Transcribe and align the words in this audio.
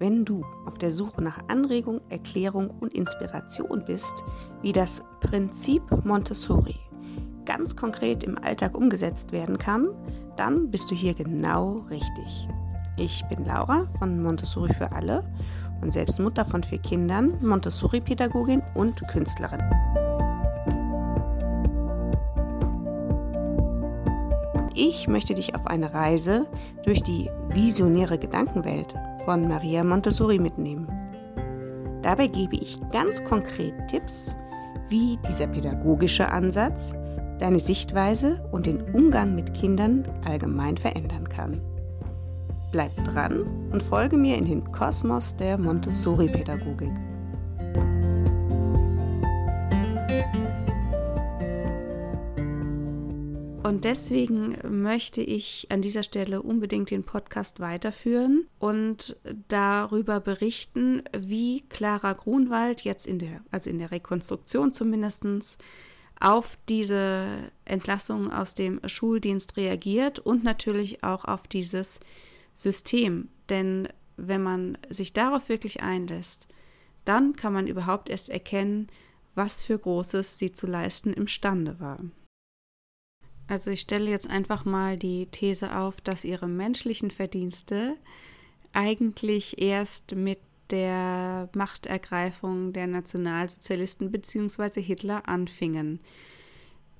Wenn 0.00 0.24
du 0.24 0.42
auf 0.64 0.78
der 0.78 0.92
Suche 0.92 1.20
nach 1.20 1.38
Anregung, 1.48 2.00
Erklärung 2.08 2.70
und 2.80 2.94
Inspiration 2.94 3.84
bist, 3.84 4.24
wie 4.62 4.72
das 4.72 5.02
Prinzip 5.20 5.82
Montessori 6.06 6.80
ganz 7.44 7.76
konkret 7.76 8.24
im 8.24 8.38
Alltag 8.38 8.78
umgesetzt 8.78 9.30
werden 9.30 9.58
kann, 9.58 9.90
dann 10.38 10.70
bist 10.70 10.90
du 10.90 10.94
hier 10.94 11.12
genau 11.12 11.84
richtig. 11.90 12.48
Ich 12.96 13.22
bin 13.28 13.44
Laura 13.44 13.86
von 13.98 14.22
Montessori 14.22 14.72
für 14.72 14.90
alle 14.90 15.22
und 15.82 15.92
selbst 15.92 16.18
Mutter 16.18 16.46
von 16.46 16.62
vier 16.62 16.78
Kindern, 16.78 17.36
Montessori-Pädagogin 17.42 18.62
und 18.74 19.06
Künstlerin. 19.08 19.60
Ich 24.74 25.08
möchte 25.08 25.34
dich 25.34 25.54
auf 25.54 25.66
eine 25.66 25.92
Reise 25.92 26.46
durch 26.86 27.02
die 27.02 27.28
visionäre 27.50 28.16
Gedankenwelt 28.16 28.94
von 29.24 29.48
Maria 29.48 29.84
Montessori 29.84 30.38
mitnehmen. 30.38 30.88
Dabei 32.02 32.26
gebe 32.26 32.56
ich 32.56 32.80
ganz 32.90 33.22
konkret 33.24 33.74
Tipps, 33.88 34.34
wie 34.88 35.18
dieser 35.28 35.46
pädagogische 35.46 36.30
Ansatz 36.30 36.92
deine 37.38 37.60
Sichtweise 37.60 38.42
und 38.52 38.66
den 38.66 38.82
Umgang 38.92 39.34
mit 39.34 39.54
Kindern 39.54 40.04
allgemein 40.24 40.76
verändern 40.76 41.28
kann. 41.28 41.60
Bleib 42.72 42.92
dran 43.04 43.42
und 43.72 43.82
folge 43.82 44.16
mir 44.16 44.36
in 44.36 44.46
den 44.46 44.72
Kosmos 44.72 45.34
der 45.36 45.58
Montessori-Pädagogik. 45.58 46.92
Und 53.70 53.84
deswegen 53.84 54.56
möchte 54.82 55.22
ich 55.22 55.68
an 55.70 55.80
dieser 55.80 56.02
Stelle 56.02 56.42
unbedingt 56.42 56.90
den 56.90 57.04
Podcast 57.04 57.60
weiterführen 57.60 58.48
und 58.58 59.16
darüber 59.46 60.18
berichten, 60.18 61.04
wie 61.16 61.60
Clara 61.68 62.14
Grunwald 62.14 62.80
jetzt 62.82 63.06
in 63.06 63.20
der, 63.20 63.42
also 63.52 63.70
in 63.70 63.78
der 63.78 63.92
Rekonstruktion 63.92 64.72
zumindest, 64.72 65.22
auf 66.18 66.58
diese 66.68 67.28
Entlassung 67.64 68.32
aus 68.32 68.56
dem 68.56 68.80
Schuldienst 68.88 69.56
reagiert 69.56 70.18
und 70.18 70.42
natürlich 70.42 71.04
auch 71.04 71.24
auf 71.24 71.46
dieses 71.46 72.00
System. 72.56 73.28
Denn 73.50 73.86
wenn 74.16 74.42
man 74.42 74.78
sich 74.88 75.12
darauf 75.12 75.48
wirklich 75.48 75.80
einlässt, 75.80 76.48
dann 77.04 77.36
kann 77.36 77.52
man 77.52 77.68
überhaupt 77.68 78.10
erst 78.10 78.30
erkennen, 78.30 78.88
was 79.36 79.62
für 79.62 79.78
Großes 79.78 80.38
sie 80.38 80.52
zu 80.52 80.66
leisten 80.66 81.12
imstande 81.12 81.78
war. 81.78 82.00
Also 83.50 83.72
ich 83.72 83.80
stelle 83.80 84.08
jetzt 84.08 84.30
einfach 84.30 84.64
mal 84.64 84.94
die 84.94 85.26
These 85.26 85.76
auf, 85.76 86.00
dass 86.00 86.24
ihre 86.24 86.46
menschlichen 86.46 87.10
Verdienste 87.10 87.96
eigentlich 88.72 89.60
erst 89.60 90.14
mit 90.14 90.38
der 90.70 91.48
Machtergreifung 91.52 92.72
der 92.72 92.86
Nationalsozialisten 92.86 94.12
bzw. 94.12 94.80
Hitler 94.80 95.28
anfingen. 95.28 95.98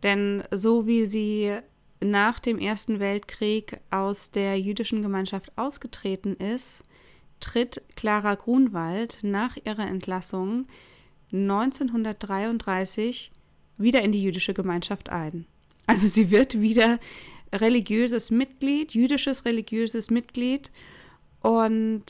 Denn 0.03 0.43
so 0.51 0.89
wie 0.89 1.06
sie 1.06 1.56
nach 2.01 2.41
dem 2.41 2.59
Ersten 2.59 2.98
Weltkrieg 2.98 3.78
aus 3.91 4.33
der 4.33 4.59
jüdischen 4.59 5.03
Gemeinschaft 5.03 5.56
ausgetreten 5.56 6.34
ist, 6.34 6.83
tritt 7.39 7.81
Clara 7.95 8.34
Grunwald 8.34 9.21
nach 9.23 9.56
ihrer 9.65 9.87
Entlassung 9.87 10.67
1933 11.33 13.31
wieder 13.78 14.03
in 14.03 14.11
die 14.11 14.23
jüdische 14.25 14.53
Gemeinschaft 14.53 15.11
ein. 15.11 15.47
Also 15.91 16.07
sie 16.07 16.31
wird 16.31 16.61
wieder 16.61 17.01
religiöses 17.53 18.31
Mitglied, 18.31 18.95
jüdisches 18.95 19.45
religiöses 19.45 20.09
Mitglied 20.09 20.71
und 21.41 22.05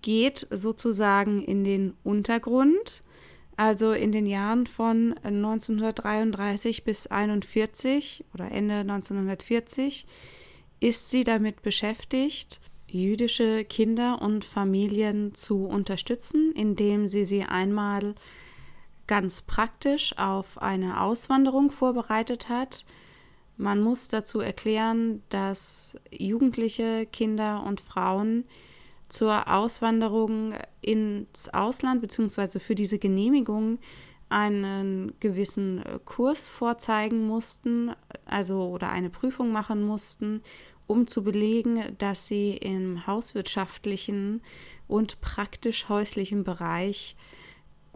geht 0.00 0.46
sozusagen 0.50 1.42
in 1.42 1.64
den 1.64 1.92
Untergrund. 2.02 3.02
Also 3.56 3.92
in 3.92 4.10
den 4.10 4.24
Jahren 4.24 4.66
von 4.66 5.14
1933 5.22 6.82
bis 6.84 7.08
1941 7.08 8.24
oder 8.32 8.50
Ende 8.50 8.76
1940 8.76 10.06
ist 10.80 11.10
sie 11.10 11.24
damit 11.24 11.60
beschäftigt, 11.60 12.58
jüdische 12.86 13.66
Kinder 13.66 14.22
und 14.22 14.46
Familien 14.46 15.34
zu 15.34 15.66
unterstützen, 15.66 16.52
indem 16.52 17.06
sie 17.06 17.26
sie 17.26 17.42
einmal 17.42 18.14
ganz 19.08 19.42
praktisch 19.42 20.16
auf 20.16 20.62
eine 20.62 21.00
Auswanderung 21.00 21.72
vorbereitet 21.72 22.48
hat. 22.48 22.84
Man 23.56 23.80
muss 23.80 24.06
dazu 24.06 24.38
erklären, 24.38 25.24
dass 25.30 25.98
Jugendliche, 26.12 27.06
Kinder 27.06 27.64
und 27.66 27.80
Frauen 27.80 28.44
zur 29.08 29.52
Auswanderung 29.52 30.54
ins 30.80 31.48
Ausland 31.48 32.00
bzw. 32.02 32.60
für 32.60 32.76
diese 32.76 33.00
Genehmigung 33.00 33.78
einen 34.28 35.18
gewissen 35.20 35.82
Kurs 36.04 36.46
vorzeigen 36.46 37.26
mussten, 37.26 37.92
also 38.26 38.68
oder 38.68 38.90
eine 38.90 39.10
Prüfung 39.10 39.50
machen 39.50 39.82
mussten, 39.82 40.42
um 40.86 41.06
zu 41.06 41.24
belegen, 41.24 41.96
dass 41.98 42.26
sie 42.26 42.56
im 42.56 43.06
hauswirtschaftlichen 43.06 44.42
und 44.86 45.20
praktisch 45.20 45.88
häuslichen 45.88 46.44
Bereich 46.44 47.16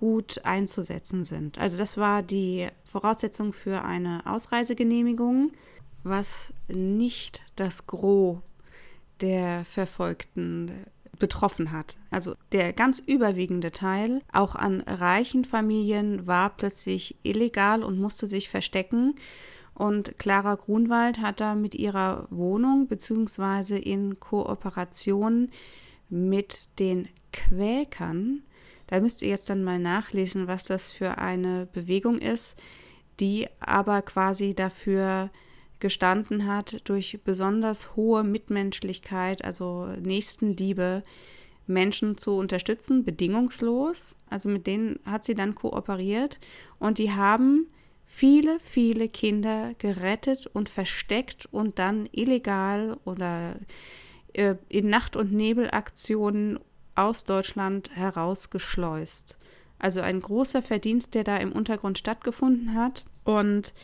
gut 0.03 0.41
einzusetzen 0.45 1.25
sind. 1.25 1.59
Also 1.59 1.79
das 1.79 1.97
war 1.97 2.25
die 2.25 2.67
Voraussetzung 2.85 3.53
für 3.53 3.85
eine 3.85 4.27
Ausreisegenehmigung, 4.27 5.53
was 6.03 6.53
nicht 6.67 7.45
das 7.55 7.87
Gros 7.87 8.39
der 9.21 9.65
Verfolgten 9.65 10.73
betroffen 11.21 11.71
hat. 11.71 11.99
Also 12.11 12.35
der 12.51 12.73
ganz 12.73 12.99
überwiegende 12.99 13.71
Teil, 13.71 14.19
auch 14.33 14.57
an 14.57 14.81
reichen 14.81 15.45
Familien, 15.45 16.27
war 16.27 16.51
plötzlich 16.51 17.15
illegal 17.23 17.85
und 17.85 18.01
musste 18.01 18.27
sich 18.27 18.49
verstecken. 18.49 19.15
Und 19.73 20.19
Clara 20.19 20.57
Grunwald 20.57 21.21
hat 21.21 21.39
da 21.39 21.55
mit 21.55 21.77
ihrer 21.77 22.27
Wohnung 22.29 22.89
beziehungsweise 22.89 23.79
in 23.79 24.19
Kooperation 24.19 25.51
mit 26.09 26.77
den 26.81 27.09
Quäkern 27.33 28.43
da 28.93 29.01
müsst 29.01 29.23
ihr 29.23 29.31
jetzt 29.31 29.49
dann 29.49 29.65
mal 29.65 29.79
nachlesen, 29.79 30.49
was 30.49 30.65
das 30.65 30.91
für 30.91 31.17
eine 31.17 31.67
Bewegung 31.73 32.19
ist, 32.19 32.61
die 33.21 33.49
aber 33.59 34.03
quasi 34.03 34.53
dafür 34.55 35.31
gestanden 35.81 36.47
hat, 36.47 36.83
durch 36.85 37.19
besonders 37.25 37.97
hohe 37.97 38.23
Mitmenschlichkeit, 38.23 39.47
also 39.47 39.87
Nächstenliebe, 39.99 41.05
Menschen 41.67 42.19
zu 42.19 42.37
unterstützen, 42.37 43.03
bedingungslos. 43.03 44.15
Also 44.29 44.51
mit 44.51 44.67
denen 44.67 45.01
hat 45.07 45.25
sie 45.25 45.35
dann 45.35 45.55
kooperiert 45.55 46.39
und 46.79 46.99
die 46.99 47.13
haben 47.13 47.69
viele, 48.05 48.61
viele 48.61 49.09
Kinder 49.09 49.73
gerettet 49.79 50.51
und 50.53 50.69
versteckt 50.69 51.49
und 51.51 51.79
dann 51.79 52.11
illegal 52.13 52.99
oder 53.07 53.57
äh, 54.35 54.57
in 54.69 54.91
Nacht- 54.91 55.17
und 55.17 55.33
Nebelaktionen 55.33 56.59
aus 56.95 57.25
Deutschland 57.25 57.95
herausgeschleust. 57.95 59.39
Also 59.79 60.01
ein 60.01 60.21
großer 60.21 60.63
Verdienst, 60.63 61.15
der 61.15 61.25
da 61.25 61.37
im 61.39 61.53
Untergrund 61.53 61.99
stattgefunden 61.99 62.75
hat 62.75 63.05
und 63.25 63.75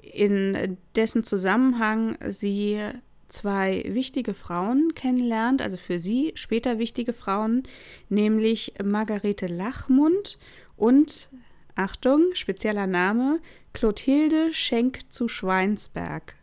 in 0.00 0.78
dessen 0.94 1.24
Zusammenhang 1.24 2.16
sie 2.28 2.80
zwei 3.28 3.84
wichtige 3.88 4.34
Frauen 4.34 4.94
kennenlernt, 4.94 5.60
also 5.60 5.76
für 5.76 5.98
sie 5.98 6.32
später 6.36 6.78
wichtige 6.78 7.12
Frauen, 7.12 7.64
nämlich 8.08 8.74
Margarete 8.82 9.46
Lachmund 9.48 10.38
und, 10.76 11.28
Achtung, 11.74 12.34
spezieller 12.34 12.86
Name, 12.86 13.40
Clotilde 13.72 14.54
Schenk 14.54 15.00
zu 15.12 15.28
Schweinsberg, 15.28 16.35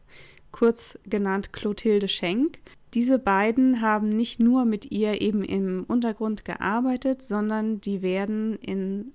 kurz 0.54 0.98
genannt 1.04 1.52
Clotilde 1.52 2.08
Schenk. 2.08 2.60
Diese 2.94 3.20
beiden 3.20 3.82
haben 3.82 4.08
nicht 4.08 4.40
nur 4.40 4.64
mit 4.64 4.92
ihr 4.92 5.20
eben 5.20 5.44
im 5.44 5.84
Untergrund 5.86 6.46
gearbeitet, 6.46 7.22
sondern 7.22 7.82
die 7.82 8.02
werden 8.02 8.58
in, 8.60 9.12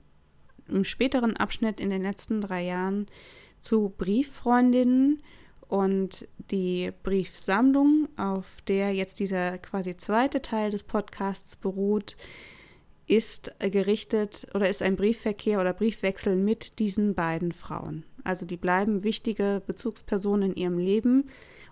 im 0.67 0.85
späteren 0.85 1.37
Abschnitt 1.37 1.81
in 1.81 1.89
den 1.89 2.03
letzten 2.03 2.43
drei 2.43 2.65
Jahren 2.65 3.07
zu 3.61 3.95
Brieffreundinnen 3.97 5.23
und 5.69 6.27
die 6.51 6.93
Briefsammlung, 7.03 8.09
auf 8.17 8.61
der 8.67 8.93
jetzt 8.95 9.21
dieser 9.21 9.59
quasi 9.59 9.97
zweite 9.97 10.43
Teil 10.43 10.71
des 10.71 10.83
Podcasts 10.83 11.57
beruht, 11.57 12.17
ist 13.07 13.55
gerichtet 13.61 14.47
oder 14.55 14.69
ist 14.69 14.83
ein 14.83 14.97
Briefverkehr 14.97 15.61
oder 15.61 15.73
Briefwechsel 15.73 16.37
mit 16.37 16.79
diesen 16.79 17.15
beiden 17.15 17.53
Frauen. 17.53 18.05
Also 18.25 18.47
die 18.47 18.57
bleiben 18.57 19.05
wichtige 19.05 19.63
Bezugspersonen 19.67 20.53
in 20.53 20.57
ihrem 20.57 20.79
Leben 20.79 21.25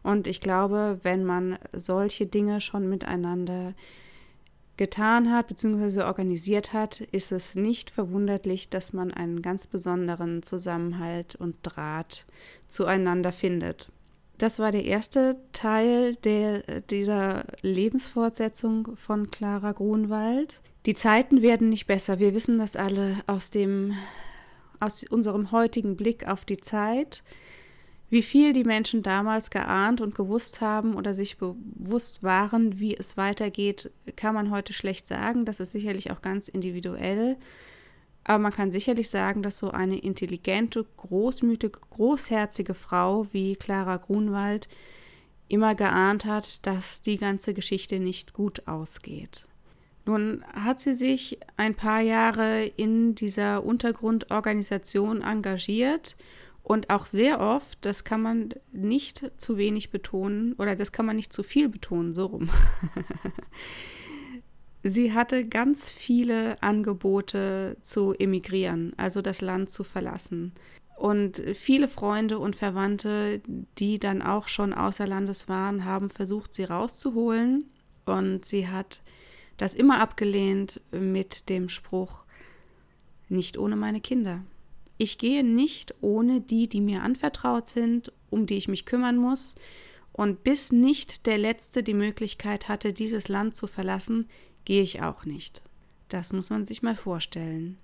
und 0.02 0.26
ich 0.26 0.40
glaube, 0.40 1.00
wenn 1.02 1.24
man 1.24 1.58
solche 1.72 2.26
Dinge 2.26 2.60
schon 2.60 2.88
miteinander 2.88 3.74
getan 4.76 5.32
hat 5.32 5.48
bzw. 5.48 6.02
organisiert 6.02 6.72
hat, 6.72 7.00
ist 7.00 7.32
es 7.32 7.54
nicht 7.54 7.90
verwunderlich, 7.90 8.68
dass 8.68 8.92
man 8.92 9.12
einen 9.12 9.42
ganz 9.42 9.66
besonderen 9.66 10.42
Zusammenhalt 10.42 11.34
und 11.34 11.56
Draht 11.62 12.26
zueinander 12.68 13.32
findet. 13.32 13.90
Das 14.38 14.58
war 14.58 14.70
der 14.70 14.84
erste 14.84 15.38
Teil 15.52 16.14
der, 16.16 16.82
dieser 16.82 17.44
Lebensfortsetzung 17.62 18.94
von 18.94 19.30
Clara 19.30 19.72
Grunwald. 19.72 20.60
Die 20.84 20.94
Zeiten 20.94 21.40
werden 21.40 21.70
nicht 21.70 21.86
besser. 21.86 22.18
Wir 22.18 22.34
wissen 22.34 22.58
das 22.58 22.76
alle 22.76 23.16
aus 23.26 23.50
dem, 23.50 23.94
aus 24.80 25.04
unserem 25.04 25.52
heutigen 25.52 25.96
Blick 25.96 26.26
auf 26.26 26.44
die 26.44 26.56
Zeit. 26.56 27.22
Wie 28.08 28.22
viel 28.22 28.52
die 28.52 28.64
Menschen 28.64 29.02
damals 29.02 29.50
geahnt 29.50 30.00
und 30.00 30.14
gewusst 30.14 30.60
haben 30.60 30.94
oder 30.94 31.12
sich 31.12 31.38
bewusst 31.38 32.22
waren, 32.22 32.78
wie 32.78 32.96
es 32.96 33.16
weitergeht, 33.16 33.90
kann 34.14 34.34
man 34.34 34.50
heute 34.50 34.72
schlecht 34.72 35.08
sagen. 35.08 35.44
Das 35.44 35.58
ist 35.58 35.72
sicherlich 35.72 36.12
auch 36.12 36.22
ganz 36.22 36.48
individuell. 36.48 37.36
Aber 38.22 38.38
man 38.38 38.52
kann 38.52 38.70
sicherlich 38.70 39.10
sagen, 39.10 39.42
dass 39.42 39.58
so 39.58 39.70
eine 39.70 39.98
intelligente, 39.98 40.84
großmütige, 40.96 41.78
großherzige 41.90 42.74
Frau 42.74 43.26
wie 43.32 43.56
Clara 43.56 43.96
Grunwald 43.96 44.68
immer 45.48 45.74
geahnt 45.74 46.24
hat, 46.24 46.66
dass 46.66 47.02
die 47.02 47.18
ganze 47.18 47.54
Geschichte 47.54 48.00
nicht 48.00 48.32
gut 48.32 48.66
ausgeht. 48.66 49.46
Nun 50.06 50.44
hat 50.52 50.78
sie 50.78 50.94
sich 50.94 51.40
ein 51.56 51.74
paar 51.74 52.00
Jahre 52.00 52.64
in 52.64 53.16
dieser 53.16 53.64
Untergrundorganisation 53.64 55.22
engagiert 55.22 56.16
und 56.62 56.90
auch 56.90 57.06
sehr 57.06 57.40
oft, 57.40 57.84
das 57.84 58.04
kann 58.04 58.22
man 58.22 58.50
nicht 58.72 59.32
zu 59.36 59.56
wenig 59.56 59.90
betonen 59.90 60.52
oder 60.54 60.76
das 60.76 60.92
kann 60.92 61.06
man 61.06 61.16
nicht 61.16 61.32
zu 61.32 61.42
viel 61.42 61.68
betonen, 61.68 62.14
so 62.14 62.26
rum. 62.26 62.48
Sie 64.84 65.12
hatte 65.12 65.44
ganz 65.44 65.90
viele 65.90 66.62
Angebote 66.62 67.76
zu 67.82 68.14
emigrieren, 68.14 68.92
also 68.96 69.22
das 69.22 69.40
Land 69.40 69.70
zu 69.70 69.82
verlassen. 69.82 70.52
Und 70.96 71.42
viele 71.54 71.88
Freunde 71.88 72.38
und 72.38 72.54
Verwandte, 72.54 73.40
die 73.78 73.98
dann 73.98 74.22
auch 74.22 74.46
schon 74.46 74.72
außer 74.72 75.06
Landes 75.06 75.48
waren, 75.48 75.84
haben 75.84 76.08
versucht, 76.08 76.54
sie 76.54 76.64
rauszuholen. 76.64 77.64
Und 78.06 78.44
sie 78.44 78.68
hat 78.68 79.02
das 79.56 79.74
immer 79.74 80.00
abgelehnt 80.00 80.80
mit 80.90 81.48
dem 81.48 81.68
Spruch, 81.68 82.24
nicht 83.28 83.58
ohne 83.58 83.76
meine 83.76 84.00
Kinder. 84.00 84.42
Ich 84.98 85.18
gehe 85.18 85.44
nicht 85.44 85.94
ohne 86.00 86.40
die, 86.40 86.68
die 86.68 86.80
mir 86.80 87.02
anvertraut 87.02 87.68
sind, 87.68 88.12
um 88.30 88.46
die 88.46 88.54
ich 88.54 88.68
mich 88.68 88.86
kümmern 88.86 89.16
muss. 89.16 89.56
Und 90.12 90.44
bis 90.44 90.72
nicht 90.72 91.26
der 91.26 91.36
Letzte 91.36 91.82
die 91.82 91.94
Möglichkeit 91.94 92.68
hatte, 92.68 92.94
dieses 92.94 93.28
Land 93.28 93.54
zu 93.54 93.66
verlassen, 93.66 94.28
gehe 94.64 94.82
ich 94.82 95.02
auch 95.02 95.26
nicht. 95.26 95.62
Das 96.08 96.32
muss 96.32 96.48
man 96.48 96.64
sich 96.64 96.82
mal 96.82 96.96
vorstellen. 96.96 97.76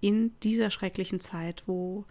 In 0.00 0.32
dieser 0.42 0.70
schrecklichen 0.70 1.20
Zeit, 1.20 1.64
wo 1.66 2.04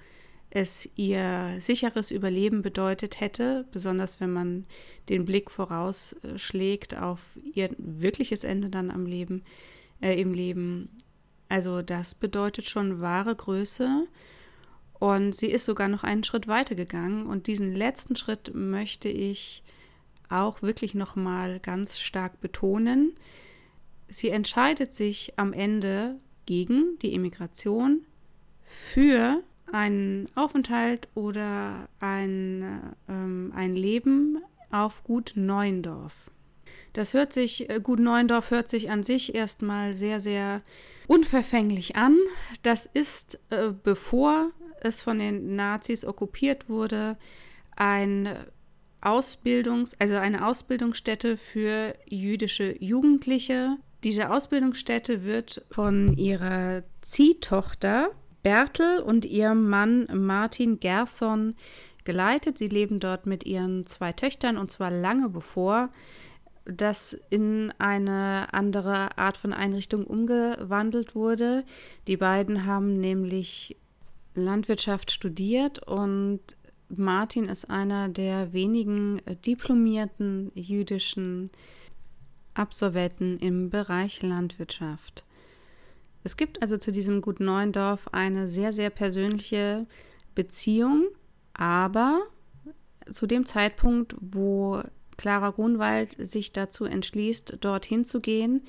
es 0.56 0.90
ihr 0.96 1.58
sicheres 1.60 2.12
Überleben 2.12 2.62
bedeutet 2.62 3.20
hätte, 3.20 3.66
besonders 3.72 4.20
wenn 4.20 4.32
man 4.32 4.66
den 5.10 5.26
Blick 5.26 5.52
vorausschlägt 5.52 6.98
auf 6.98 7.20
ihr 7.54 7.70
wirkliches 7.78 8.44
Ende 8.44 8.70
dann 8.70 8.90
am 8.90 9.06
Leben, 9.06 9.44
äh, 10.02 10.20
im 10.20 10.34
Leben. 10.34 10.90
Also 11.50 11.82
das 11.82 12.16
bedeutet 12.16 12.70
schon 12.70 13.02
wahre 13.02 13.36
Größe. 13.36 14.08
Und 14.98 15.36
sie 15.36 15.48
ist 15.48 15.66
sogar 15.66 15.90
noch 15.90 16.04
einen 16.04 16.24
Schritt 16.24 16.48
weiter 16.48 16.74
gegangen. 16.74 17.28
Und 17.28 17.48
diesen 17.48 17.76
letzten 17.76 18.16
Schritt 18.16 18.56
möchte 18.56 19.10
ich 19.10 19.62
auch 20.30 20.62
wirklich 20.62 20.96
nochmal 20.96 21.60
ganz 21.60 22.00
stark 22.00 22.42
betonen 22.42 23.14
sie 24.08 24.30
entscheidet 24.30 24.94
sich 24.94 25.34
am 25.38 25.54
Ende 25.54 26.20
gegen 26.46 26.98
die 27.02 27.14
Immigration 27.14 28.06
für 28.64 29.44
einen 29.72 30.28
Aufenthalt 30.36 31.08
oder 31.16 31.88
ein, 32.00 32.96
ähm, 33.10 33.52
ein 33.56 33.76
Leben 33.76 34.40
auf 34.72 35.04
Gut 35.04 35.34
Neuendorf. 35.36 36.32
Das 36.94 37.14
hört 37.14 37.34
sich, 37.34 37.70
äh, 37.70 37.80
Gut 37.82 38.00
Neuendorf 38.00 38.52
hört 38.52 38.70
sich 38.70 38.90
an 38.90 39.04
sich 39.04 39.36
erstmal 39.36 39.94
sehr, 39.94 40.20
sehr 40.20 40.62
unverfänglich 41.08 41.96
an. 41.96 42.18
Das 42.64 42.86
ist, 42.86 43.40
äh, 43.50 43.74
bevor 43.84 44.52
es 44.82 45.02
von 45.02 45.20
den 45.20 45.56
Nazis 45.56 46.06
okkupiert 46.06 46.70
wurde, 46.70 47.18
ein 47.76 48.30
Ausbildungs-, 49.02 49.96
also 50.00 50.16
eine 50.16 50.48
Ausbildungsstätte 50.48 51.38
für 51.38 51.96
jüdische 52.08 52.82
Jugendliche, 52.82 53.78
diese 54.04 54.30
Ausbildungsstätte 54.32 55.24
wird 55.24 55.66
von 55.72 56.16
ihrer 56.16 56.84
Ziehtochter 57.02 58.12
Bertel 58.46 59.00
und 59.00 59.26
ihrem 59.26 59.68
Mann 59.68 60.08
Martin 60.14 60.80
Gerson 60.80 61.56
geleitet. 62.04 62.60
Sie 62.60 62.68
leben 62.68 63.00
dort 63.00 63.26
mit 63.26 63.44
ihren 63.44 63.88
zwei 63.88 64.14
Töchtern 64.14 64.60
und 64.60 64.70
zwar 64.70 64.92
lange 64.92 65.30
bevor 65.30 65.90
das 66.64 67.20
in 67.32 67.74
eine 67.80 68.54
andere 68.54 69.18
Art 69.18 69.38
von 69.38 69.52
Einrichtung 69.52 70.06
umgewandelt 70.06 71.16
wurde. 71.16 71.64
Die 72.06 72.18
beiden 72.18 72.68
haben 72.68 73.00
nämlich 73.00 73.78
Landwirtschaft 74.36 75.10
studiert 75.12 75.80
und 75.88 76.42
Martin 76.88 77.46
ist 77.46 77.72
einer 77.72 78.10
der 78.10 78.54
wenigen 78.54 79.22
diplomierten 79.44 80.52
jüdischen 80.54 81.50
Absolventen 82.54 83.40
im 83.40 83.72
Bereich 83.72 84.22
Landwirtschaft. 84.22 85.24
Es 86.26 86.38
gibt 86.38 86.64
also 86.64 86.80
zu 86.80 86.92
diesem 86.92 87.22
Gut 87.22 87.40
Neuendorf 87.40 88.08
eine 88.12 88.48
sehr, 88.48 88.74
sehr 88.74 88.90
persönliche 88.90 89.86
Beziehung, 90.34 91.06
aber 91.54 92.24
zu 93.12 93.28
dem 93.28 93.46
Zeitpunkt, 93.46 94.16
wo 94.20 94.82
Clara 95.18 95.52
Grunwald 95.52 96.16
sich 96.18 96.52
dazu 96.52 96.86
entschließt, 96.86 97.60
dorthin 97.62 98.06
zu 98.06 98.22
gehen, 98.22 98.64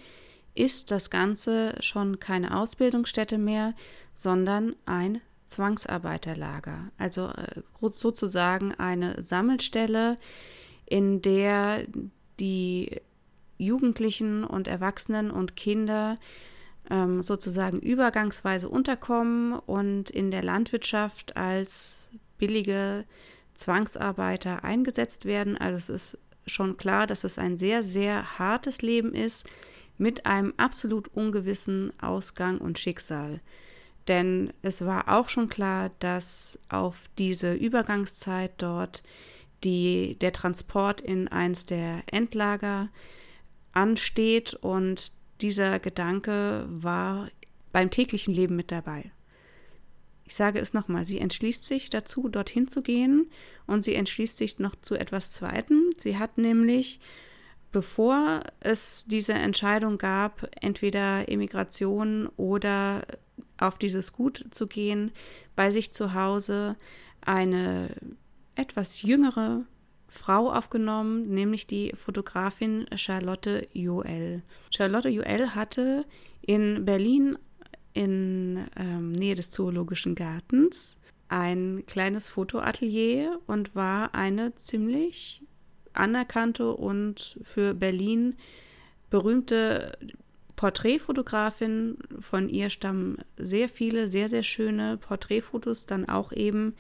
ist 0.55 0.91
das 0.91 1.09
Ganze 1.09 1.75
schon 1.81 2.21
keine 2.21 2.59
Ausbildungsstätte 2.59 3.39
mehr, 3.39 3.73
sondern 4.15 4.77
ein 4.85 5.23
Zwangsarbeiterlager. 5.47 6.91
Also 6.99 7.29
äh, 7.29 7.63
sozusagen 7.95 8.75
eine 8.75 9.23
Sammelstelle, 9.23 10.19
in 10.85 11.23
der 11.23 11.87
die 12.39 13.01
Jugendlichen 13.57 14.45
und 14.45 14.69
Erwachsenen 14.69 15.31
und 15.31 15.57
Kinder 15.57 16.17
ähm, 16.91 17.23
sozusagen 17.23 17.81
übergangsweise 17.81 18.69
unterkommen 18.69 19.53
und 19.53 20.11
in 20.11 20.31
der 20.31 20.43
Landwirtschaft 20.43 21.37
als 21.37 22.11
billige 22.39 23.05
Zwangsarbeiter 23.55 24.65
eingesetzt 24.65 25.25
werden. 25.25 25.57
Also 25.57 25.77
es 25.77 25.89
ist 25.89 26.19
schon 26.47 26.77
klar, 26.77 27.07
dass 27.07 27.25
es 27.25 27.39
ein 27.39 27.57
sehr, 27.57 27.83
sehr 27.83 28.39
hartes 28.39 28.83
Leben 28.83 29.15
ist 29.15 29.47
mit 29.99 30.27
einem 30.27 30.55
absolut 30.57 31.09
ungewissen 31.09 31.93
Ausgang 32.01 32.59
und 32.59 32.79
Schicksal. 32.79 33.41
Denn 34.09 34.53
es 34.63 34.85
war 34.85 35.09
auch 35.09 35.29
schon 35.29 35.49
klar, 35.49 35.91
dass 35.99 36.59
auf 36.69 37.11
diese 37.19 37.55
Übergangszeit 37.55 38.53
dort 38.59 39.03
die, 39.65 40.17
der 40.21 40.33
Transport 40.33 41.01
in 41.01 41.29
eins 41.29 41.67
der 41.67 42.03
Endlager 42.07 42.89
ansteht 43.73 44.55
und 44.55 45.13
dieser 45.41 45.79
Gedanke 45.79 46.67
war 46.69 47.29
beim 47.73 47.91
täglichen 47.91 48.35
Leben 48.35 48.57
mit 48.57 48.73
dabei. 48.73 49.11
Ich 50.25 50.35
sage 50.35 50.59
es 50.59 50.75
nochmal, 50.75 51.05
sie 51.05 51.21
entschließt 51.21 51.65
sich 51.65 51.89
dazu, 51.89 52.29
dorthin 52.29 52.67
zu 52.67 52.83
gehen 52.83 53.31
und 53.67 53.85
sie 53.85 53.95
entschließt 53.95 54.37
sich 54.37 54.59
noch 54.59 54.75
zu 54.77 54.97
etwas 54.97 55.31
Zweitem. 55.31 55.91
Sie 55.99 56.19
hat 56.19 56.37
nämlich, 56.37 56.99
bevor 57.71 58.43
es 58.59 59.05
diese 59.07 59.35
Entscheidung 59.35 59.99
gab, 59.99 60.49
entweder 60.61 61.29
Emigration 61.29 62.29
oder 62.37 63.07
auf 63.59 63.79
dieses 63.79 64.13
Gut 64.13 64.47
zu 64.51 64.67
gehen, 64.67 65.13
bei 65.55 65.71
sich 65.71 65.93
zu 65.93 66.13
Hause 66.15 66.77
eine 67.21 67.91
etwas 68.57 69.03
jüngere 69.03 69.65
Frau 70.09 70.51
aufgenommen, 70.53 71.29
nämlich 71.29 71.67
die 71.67 71.93
Fotografin 71.97 72.87
Charlotte 72.95 73.69
Joel. 73.73 74.43
Charlotte 74.71 75.09
Joel 75.09 75.55
hatte 75.55 76.05
in 76.41 76.85
Berlin 76.85 77.39
in 77.93 78.67
ähm, 78.77 79.13
Nähe 79.13 79.35
des 79.35 79.51
Zoologischen 79.51 80.15
Gartens 80.15 80.99
ein 81.29 81.85
kleines 81.87 82.29
Fotoatelier 82.29 83.41
und 83.47 83.75
war 83.75 84.15
eine 84.15 84.55
ziemlich 84.55 85.43
anerkannte 85.93 86.73
und 86.73 87.39
für 87.43 87.75
Berlin 87.75 88.37
berühmte 89.11 89.97
Porträtfotografin. 90.57 91.99
Von 92.21 92.49
ihr 92.49 92.71
stammen 92.71 93.19
sehr 93.37 93.69
viele, 93.69 94.09
sehr, 94.09 94.29
sehr 94.29 94.43
schöne 94.43 94.99
Porträtfotos, 94.99 95.87
dann 95.87 96.09
auch 96.09 96.33
eben 96.33 96.75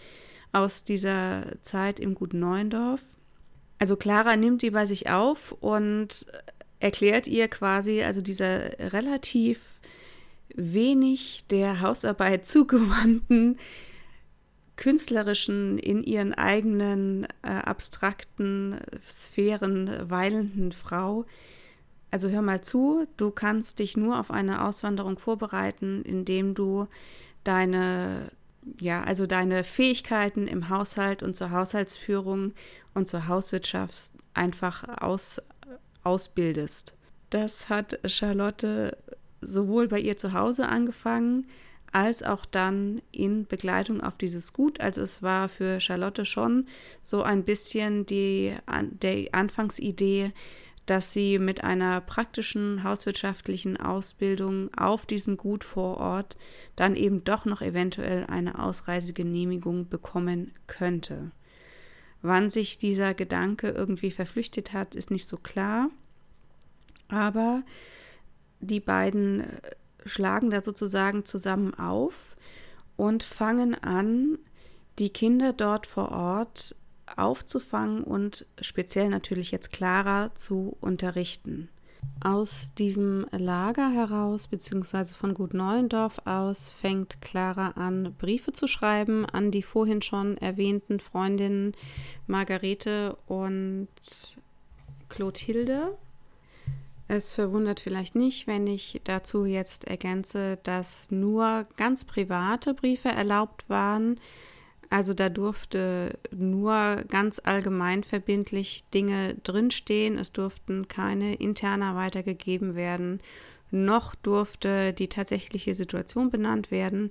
aus 0.53 0.85
dieser 0.85 1.53
Zeit 1.63 2.01
im 2.01 2.15
Guten 2.15 2.39
Neuendorf. 2.41 3.01
Also 3.79 3.97
Clara 3.97 4.37
nimmt 4.37 4.63
die 4.63 4.71
bei 4.71 4.87
sich 4.87 5.11
auf 5.11 5.53
und 5.61 6.27
erklärt 6.81 7.27
ihr 7.27 7.49
quasi, 7.49 8.03
also 8.03 8.21
dieser 8.21 8.79
relativ 8.93 9.81
wenig 10.55 11.45
der 11.51 11.81
Hausarbeit 11.81 12.47
zugewandten 12.47 13.59
künstlerischen, 14.77 15.79
in 15.79 16.03
ihren 16.05 16.35
eigenen 16.35 17.25
äh, 17.43 17.49
abstrakten 17.49 18.79
Sphären 19.07 20.11
weilenden 20.11 20.73
Frau. 20.73 21.25
Also 22.11 22.29
hör 22.29 22.43
mal 22.43 22.61
zu, 22.61 23.07
du 23.17 23.31
kannst 23.31 23.79
dich 23.79 23.97
nur 23.97 24.21
auf 24.21 24.31
eine 24.31 24.65
Auswanderung 24.65 25.19
vorbereiten, 25.19 26.03
indem 26.03 26.55
du 26.55 26.89
deine 27.43 28.31
ja, 28.81 29.03
also 29.05 29.27
deine 29.27 29.65
Fähigkeiten 29.65 30.47
im 30.47 30.69
Haushalt 30.69 31.23
und 31.23 31.35
zur 31.35 31.51
Haushaltsführung 31.51 32.53
und 32.95 33.09
zur 33.09 33.29
Hauswirtschaft 33.29 34.13
einfach 34.35 34.85
aus, 35.01 35.41
ausbildest. 36.03 36.95
Das 37.31 37.69
hat 37.69 37.99
Charlotte 38.05 38.97
sowohl 39.41 39.89
bei 39.89 40.01
ihr 40.01 40.17
zu 40.17 40.33
Hause 40.33 40.69
angefangen, 40.69 41.47
als 41.93 42.23
auch 42.23 42.45
dann 42.45 43.01
in 43.13 43.47
Begleitung 43.47 44.03
auf 44.03 44.19
dieses 44.19 44.53
Gut. 44.53 44.81
Also 44.81 45.03
es 45.03 45.23
war 45.23 45.49
für 45.49 45.81
Charlotte 45.81 46.27
schon 46.27 46.67
so 47.03 47.23
ein 47.23 47.45
bisschen 47.45 48.05
die, 48.07 48.55
die 49.03 49.33
Anfangsidee, 49.33 50.33
dass 50.87 51.13
sie 51.13 51.39
mit 51.39 51.65
einer 51.65 52.01
praktischen 52.01 52.85
hauswirtschaftlichen 52.85 53.77
Ausbildung 53.77 54.73
auf 54.75 55.05
diesem 55.05 55.37
Gut 55.37 55.65
vor 55.65 55.99
Ort 55.99 56.39
dann 56.77 56.95
eben 56.95 57.25
doch 57.25 57.45
noch 57.45 57.61
eventuell 57.61 58.25
eine 58.27 58.59
Ausreisegenehmigung 58.61 59.89
bekommen 59.89 60.53
könnte. 60.69 61.33
Wann 62.23 62.51
sich 62.51 62.79
dieser 62.79 63.15
Gedanke 63.15 63.69
irgendwie 63.69 64.11
verflüchtet 64.11 64.73
hat, 64.73 64.95
ist 64.95 65.11
nicht 65.11 65.27
so 65.27 65.37
klar. 65.37 65.91
Aber 67.09 67.63
die 68.61 68.81
beiden 68.81 69.41
äh, 69.41 69.61
schlagen 70.07 70.51
da 70.51 70.63
sozusagen 70.63 71.25
zusammen 71.25 71.75
auf 71.75 72.37
und 72.97 73.23
fangen 73.23 73.75
an, 73.75 74.39
die 74.99 75.11
Kinder 75.11 75.53
dort 75.53 75.87
vor 75.87 76.11
Ort 76.11 76.75
aufzufangen 77.17 78.03
und 78.03 78.47
speziell 78.61 79.09
natürlich 79.09 79.51
jetzt 79.51 79.73
Clara 79.73 80.35
zu 80.35 80.77
unterrichten. 80.81 81.69
Aus 82.23 82.73
diesem 82.79 83.27
Lager 83.31 83.91
heraus, 83.91 84.49
beziehungsweise 84.49 85.15
von 85.15 85.35
Gut 85.35 85.55
Neuendorf 85.55 86.19
aus, 86.25 86.71
fängt 86.71 87.21
Clara 87.21 87.71
an, 87.71 88.15
Briefe 88.19 88.53
zu 88.53 88.67
schreiben 88.67 89.27
an 89.27 89.51
die 89.51 89.63
vorhin 89.63 90.03
schon 90.03 90.37
erwähnten 90.39 90.99
Freundinnen 90.99 91.73
Margarete 92.27 93.17
und 93.27 93.89
Clotilde. 95.09 95.97
Es 97.09 97.33
verwundert 97.33 97.81
vielleicht 97.81 98.17
nicht, 98.17 98.47
wenn 98.47 98.67
ich 98.67 99.01
dazu 99.05 99.45
jetzt 99.45 99.85
ergänze, 99.85 100.59
dass 100.65 101.11
nur 101.11 101.67
ganz 101.77 102.05
private 102.05 102.75
Briefe 102.75 103.11
erlaubt 103.11 103.69
waren, 103.69 104.19
also 104.91 105.15
da 105.15 105.29
durfte 105.29 106.19
nur 106.31 107.05
ganz 107.09 107.41
allgemein 107.45 108.05
verbindlich 108.05 108.85
Dinge 108.93 109.35
drinstehen. 109.43 110.19
Es 110.19 110.33
durften 110.33 110.89
keine 110.89 111.35
interner 111.35 111.97
weitergegeben 111.97 112.75
werden, 112.75 113.21
noch 113.71 114.15
durfte 114.15 114.93
die 114.93 115.09
tatsächliche 115.09 115.75
Situation 115.75 116.31
benannt 116.31 116.71
werden, 116.71 117.11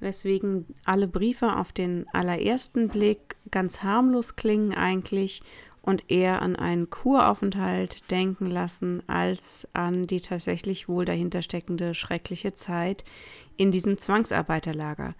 weswegen 0.00 0.66
alle 0.84 1.06
Briefe 1.06 1.56
auf 1.56 1.72
den 1.72 2.06
allerersten 2.12 2.88
Blick 2.88 3.36
ganz 3.50 3.82
harmlos 3.82 4.36
klingen 4.36 4.74
eigentlich 4.74 5.42
und 5.80 6.10
eher 6.10 6.40
an 6.40 6.56
einen 6.56 6.88
Kuraufenthalt 6.88 8.10
denken 8.10 8.46
lassen 8.46 9.02
als 9.06 9.68
an 9.74 10.06
die 10.06 10.20
tatsächlich 10.20 10.88
wohl 10.88 11.04
dahinter 11.04 11.42
steckende 11.42 11.94
schreckliche 11.94 12.54
Zeit 12.54 13.04
in 13.56 13.70
diesem 13.70 13.98
Zwangsarbeiterlager. 13.98 15.14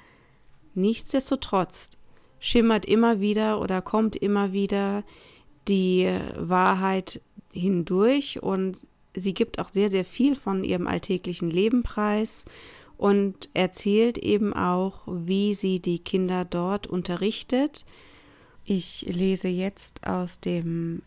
Nichtsdestotrotz 0.74 1.90
schimmert 2.38 2.84
immer 2.84 3.20
wieder 3.20 3.60
oder 3.60 3.82
kommt 3.82 4.16
immer 4.16 4.52
wieder 4.52 5.04
die 5.68 6.10
Wahrheit 6.36 7.20
hindurch 7.52 8.42
und 8.42 8.78
sie 9.14 9.34
gibt 9.34 9.58
auch 9.58 9.68
sehr, 9.68 9.88
sehr 9.88 10.04
viel 10.04 10.36
von 10.36 10.62
ihrem 10.64 10.86
alltäglichen 10.86 11.50
Leben 11.50 11.82
preis 11.82 12.44
und 12.96 13.48
erzählt 13.54 14.18
eben 14.18 14.52
auch, 14.52 15.00
wie 15.06 15.54
sie 15.54 15.80
die 15.80 16.00
Kinder 16.00 16.44
dort 16.44 16.86
unterrichtet. 16.86 17.86
Ich 18.64 19.06
lese 19.08 19.48
jetzt 19.48 20.06
aus 20.06 20.38
dem 20.40 21.02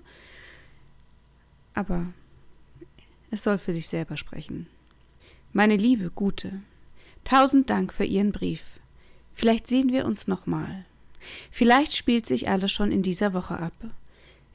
Aber 1.73 2.05
es 3.29 3.43
soll 3.43 3.57
für 3.57 3.73
sich 3.73 3.87
selber 3.87 4.17
sprechen. 4.17 4.67
Meine 5.53 5.75
liebe 5.75 6.09
Gute, 6.09 6.61
tausend 7.23 7.69
Dank 7.69 7.93
für 7.93 8.05
Ihren 8.05 8.31
Brief. 8.31 8.79
Vielleicht 9.33 9.67
sehen 9.67 9.91
wir 9.91 10.05
uns 10.05 10.27
nochmal. 10.27 10.86
Vielleicht 11.51 11.95
spielt 11.95 12.25
sich 12.25 12.49
alles 12.49 12.71
schon 12.71 12.91
in 12.91 13.01
dieser 13.01 13.33
Woche 13.33 13.59
ab. 13.59 13.73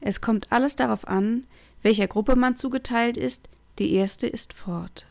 Es 0.01 0.21
kommt 0.21 0.51
alles 0.51 0.75
darauf 0.75 1.07
an, 1.07 1.45
welcher 1.81 2.07
Gruppe 2.07 2.35
man 2.35 2.55
zugeteilt 2.55 3.17
ist, 3.17 3.49
die 3.79 3.93
erste 3.93 4.27
ist 4.27 4.53
fort. 4.53 5.05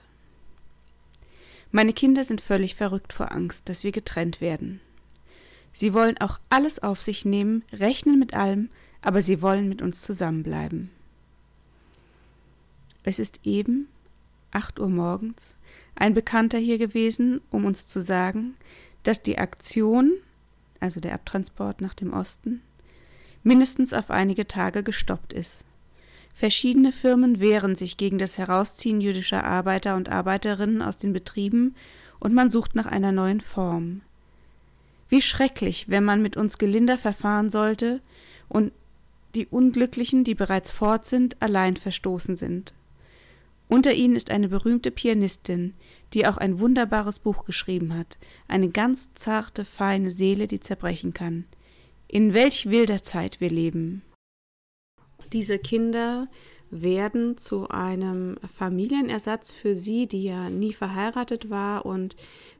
Meine 1.71 1.92
Kinder 1.92 2.25
sind 2.25 2.40
völlig 2.40 2.75
verrückt 2.75 3.12
vor 3.12 3.32
Angst, 3.32 3.68
dass 3.68 3.82
wir 3.82 3.92
getrennt 3.92 4.40
werden. 4.40 4.80
Sie 5.73 5.94
wollen 5.94 6.18
auch 6.18 6.38
alles 6.50 6.82
auf 6.82 7.00
sich 7.00 7.25
nehmen, 7.25 7.64
rechnen 7.73 8.18
mit 8.18 8.35
allem, 8.35 8.68
aber 9.00 9.23
sie 9.23 9.40
wollen 9.40 9.68
mit 9.68 9.80
uns 9.80 10.02
zusammenbleiben. 10.02 10.90
Es 13.04 13.18
ist 13.18 13.40
eben 13.44 13.88
acht 14.50 14.78
Uhr 14.78 14.90
morgens 14.90 15.56
ein 15.94 16.14
Bekannter 16.14 16.59
hier 16.59 16.78
gewesen, 16.78 17.40
um 17.50 17.64
uns 17.64 17.87
zu 17.87 18.00
sagen, 18.00 18.54
dass 19.02 19.23
die 19.23 19.38
Aktion 19.38 20.12
also 20.83 21.01
der 21.01 21.15
Abtransport 21.15 21.81
nach 21.81 21.95
dem 21.95 22.12
Osten, 22.12 22.61
mindestens 23.43 23.93
auf 23.93 24.11
einige 24.11 24.47
Tage 24.47 24.83
gestoppt 24.83 25.33
ist. 25.33 25.65
Verschiedene 26.35 26.93
Firmen 26.93 27.41
wehren 27.41 27.77
sich 27.77 27.97
gegen 27.97 28.19
das 28.19 28.39
Herausziehen 28.39 29.01
jüdischer 29.01 29.45
Arbeiter 29.45 29.97
und 29.97 30.09
Arbeiterinnen 30.09 30.83
aus 30.83 30.97
den 30.97 31.12
Betrieben 31.12 31.75
und 32.19 32.35
man 32.35 32.51
sucht 32.51 32.75
nach 32.75 32.87
einer 32.87 33.12
neuen 33.12 33.41
Form. 33.41 34.01
Wie 35.09 35.23
schrecklich, 35.23 35.89
wenn 35.89 36.05
man 36.05 36.23
mit 36.23 36.37
uns 36.37 36.57
gelinder 36.57 36.97
verfahren 36.97 37.51
sollte 37.51 38.01
und 38.49 38.73
die 39.35 39.47
Unglücklichen, 39.47 40.25
die 40.25 40.35
bereits 40.35 40.71
fort 40.71 41.05
sind, 41.05 41.41
allein 41.41 41.77
verstoßen 41.77 42.37
sind. 42.37 42.73
Unter 43.73 43.95
ihnen 43.95 44.17
ist 44.17 44.31
eine 44.31 44.50
berühmte 44.50 44.91
Pianistin, 44.91 45.73
die 46.12 46.26
auch 46.26 46.37
ein 46.37 46.59
wunderbares 46.59 47.19
Buch 47.19 47.47
geschrieben 47.47 47.97
hat, 47.97 48.19
eine 48.47 48.69
ganz 48.69 49.14
zarte, 49.14 49.64
feine 49.64 50.11
Seele, 50.11 50.47
die 50.47 50.61
zerbrechen 50.61 51.14
kann. 51.14 51.47
In 52.07 52.35
welch 52.35 52.69
wilder 52.69 53.02
Zeit 53.02 53.41
wir 53.41 53.49
leben. 53.49 54.02
Diese 55.33 55.59
Kinder 55.59 56.29
werden 56.71 57.38
zu 57.38 57.67
einem 57.71 58.37
Familienersatz 58.59 59.52
für 59.52 59.75
sie, 59.75 60.07
die 60.07 60.25
ja 60.25 60.50
nie 60.50 60.75
verheiratet 60.75 61.49
war 61.49 61.87
und 61.87 62.14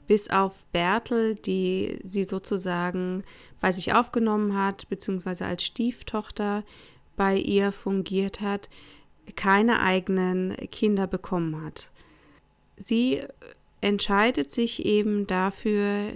bis 0.07 0.31
auf 0.31 0.66
Bertel, 0.69 1.35
die 1.35 1.99
sie 2.02 2.25
sozusagen 2.25 3.23
bei 3.61 3.71
sich 3.71 3.92
aufgenommen 3.92 4.57
hat, 4.57 4.88
beziehungsweise 4.88 5.45
als 5.45 5.62
Stieftochter 5.62 6.64
bei 7.16 7.37
ihr 7.37 7.71
fungiert 7.71 8.40
hat, 8.40 8.71
keine 9.37 9.81
eigenen 9.81 10.57
Kinder 10.71 11.07
bekommen 11.07 11.62
hat. 11.64 11.91
Sie 12.76 13.23
entscheidet 13.81 14.50
sich 14.50 14.85
eben 14.85 15.26
dafür, 15.26 16.12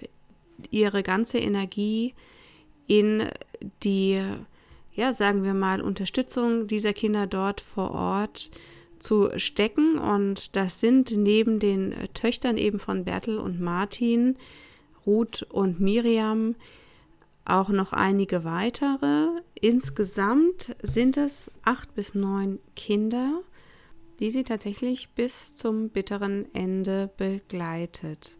ihre 0.70 1.02
ganze 1.02 1.38
Energie 1.38 2.14
in 2.86 3.28
die, 3.82 4.22
ja, 4.94 5.12
sagen 5.12 5.44
wir 5.44 5.54
mal, 5.54 5.80
Unterstützung 5.80 6.66
dieser 6.66 6.92
Kinder 6.92 7.26
dort 7.26 7.60
vor 7.60 7.90
Ort 7.90 8.50
zu 8.98 9.30
stecken. 9.36 9.98
Und 9.98 10.56
das 10.56 10.80
sind 10.80 11.10
neben 11.10 11.58
den 11.58 11.94
Töchtern 12.14 12.56
eben 12.56 12.78
von 12.78 13.04
Bertel 13.04 13.38
und 13.38 13.60
Martin, 13.60 14.36
Ruth 15.04 15.42
und 15.50 15.80
Miriam, 15.80 16.54
auch 17.46 17.68
noch 17.68 17.92
einige 17.92 18.44
weitere. 18.44 19.28
Insgesamt 19.54 20.76
sind 20.82 21.16
es 21.16 21.50
acht 21.62 21.94
bis 21.94 22.14
neun 22.14 22.58
Kinder, 22.74 23.40
die 24.20 24.30
sie 24.30 24.44
tatsächlich 24.44 25.10
bis 25.10 25.54
zum 25.54 25.90
bitteren 25.90 26.52
Ende 26.54 27.10
begleitet. 27.16 28.36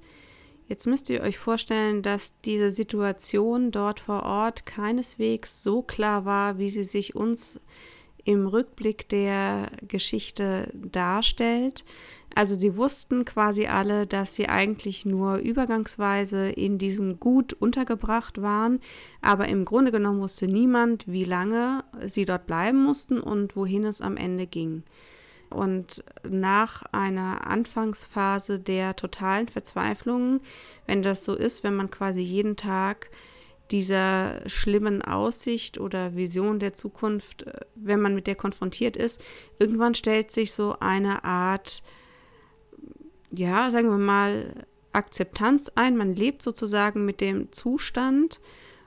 Jetzt 0.69 0.87
müsst 0.87 1.09
ihr 1.11 1.23
euch 1.23 1.39
vorstellen, 1.39 2.03
dass 2.03 2.41
diese 2.41 2.73
Situation 2.73 3.71
dort 3.71 4.01
vor 4.01 4.25
Ort 4.25 4.67
keineswegs 4.67 5.63
so 5.63 5.83
klar 5.83 6.25
war, 6.25 6.59
wie 6.59 6.71
sie 6.71 6.83
sich 6.83 7.15
uns 7.15 7.61
im 8.25 8.49
Rückblick 8.49 9.09
der 9.09 9.71
Geschichte 9.87 10.69
darstellt. 10.75 11.85
Also 12.37 12.55
sie 12.55 12.77
wussten 12.77 13.25
quasi 13.25 13.67
alle, 13.67 14.07
dass 14.07 14.35
sie 14.35 14.47
eigentlich 14.47 15.07
nur 15.07 15.37
übergangsweise 15.37 16.51
in 16.51 16.77
diesem 16.77 17.19
Gut 17.19 17.55
untergebracht 17.55 18.43
waren, 18.43 18.81
aber 19.23 19.49
im 19.49 19.65
Grunde 19.65 19.91
genommen 19.91 20.21
wusste 20.21 20.47
niemand, 20.47 21.09
wie 21.09 21.25
lange 21.25 21.83
sie 22.05 22.27
dort 22.27 22.47
bleiben 22.47 22.85
mussten 22.85 23.21
und 23.21 23.57
wohin 23.57 23.87
es 23.87 24.03
am 24.03 24.19
Ende 24.19 24.47
ging. 24.47 24.83
Und 25.49 26.05
nach 26.29 26.83
einer 26.93 27.47
Anfangsphase 27.47 28.61
der 28.61 28.95
totalen 28.97 29.49
Verzweiflung, 29.49 30.41
wenn 30.85 31.03
das 31.03 31.25
so 31.25 31.35
ist, 31.35 31.65
wenn 31.65 31.75
man 31.75 31.91
quasi 31.91 32.21
jeden 32.21 32.57
Tag 32.57 33.09
dieser 33.71 34.47
schlimmen 34.47 35.01
Aussicht 35.01 35.81
oder 35.81 36.15
Vision 36.15 36.59
der 36.59 36.75
Zukunft, 36.75 37.45
äh, 37.45 37.61
wenn 37.75 38.01
man 38.03 38.15
mit 38.15 38.27
der 38.27 38.37
konfrontiert 38.37 38.95
ist, 38.95 39.25
irgendwann 39.59 39.95
stellt 39.95 40.31
sich 40.31 40.53
so 40.53 40.77
eine 40.81 41.25
Art, 41.25 41.83
ja, 43.37 43.71
sagen 43.71 43.91
wir 43.91 43.99
mal, 43.99 44.67
Akzeptanz 44.93 45.71
ein. 45.75 45.97
Man 45.97 46.15
lebt 46.15 46.43
sozusagen 46.43 47.05
mit 47.05 47.21
dem 47.21 47.53
Zustand 47.53 48.41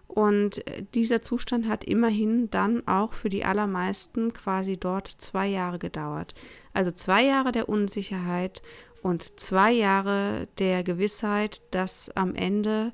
und 0.07 0.65
äh, 0.67 0.83
dieser 0.95 1.21
Zustand 1.21 1.67
hat 1.67 1.83
immerhin 1.83 2.49
dann 2.49 2.87
auch 2.87 3.13
für 3.13 3.29
die 3.29 3.45
allermeisten 3.45 4.33
quasi 4.33 4.77
dort 4.77 5.07
zwei 5.07 5.47
Jahre 5.47 5.77
gedauert. 5.77 6.33
Also 6.73 6.91
zwei 6.91 7.23
Jahre 7.23 7.51
der 7.51 7.69
Unsicherheit 7.69 8.63
und 9.03 9.39
zwei 9.39 9.71
Jahre 9.71 10.47
der 10.57 10.83
Gewissheit, 10.83 11.61
dass 11.71 12.09
am 12.15 12.35
Ende 12.35 12.91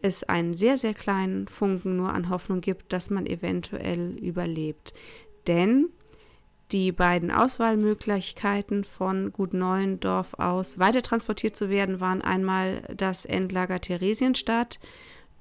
es 0.00 0.22
einen 0.22 0.54
sehr, 0.54 0.78
sehr 0.78 0.94
kleinen 0.94 1.48
Funken 1.48 1.96
nur 1.96 2.12
an 2.12 2.28
Hoffnung 2.28 2.60
gibt, 2.60 2.92
dass 2.92 3.10
man 3.10 3.26
eventuell 3.26 4.16
überlebt. 4.18 4.94
Denn 5.46 5.88
die 6.72 6.92
beiden 6.92 7.30
Auswahlmöglichkeiten 7.30 8.84
von 8.84 9.32
Gut 9.32 9.54
Neuendorf 9.54 10.34
aus 10.34 10.78
weiter 10.78 11.02
transportiert 11.02 11.56
zu 11.56 11.68
werden, 11.68 12.00
waren 12.00 12.22
einmal 12.22 12.82
das 12.96 13.24
Endlager 13.24 13.80
Theresienstadt 13.80 14.78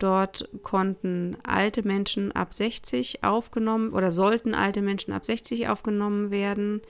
Dort 0.03 0.49
konnten 0.63 1.37
alte 1.43 1.81
Menschen 1.83 2.31
ab 2.33 2.53
60 2.53 3.23
aufgenommen 3.23 3.93
oder 3.93 4.11
sollten 4.11 4.53
alte 4.53 4.81
Menschen 4.81 5.13
ab 5.13 5.25
60 5.25 5.69
aufgenommen 5.69 6.29
werden. 6.29 6.81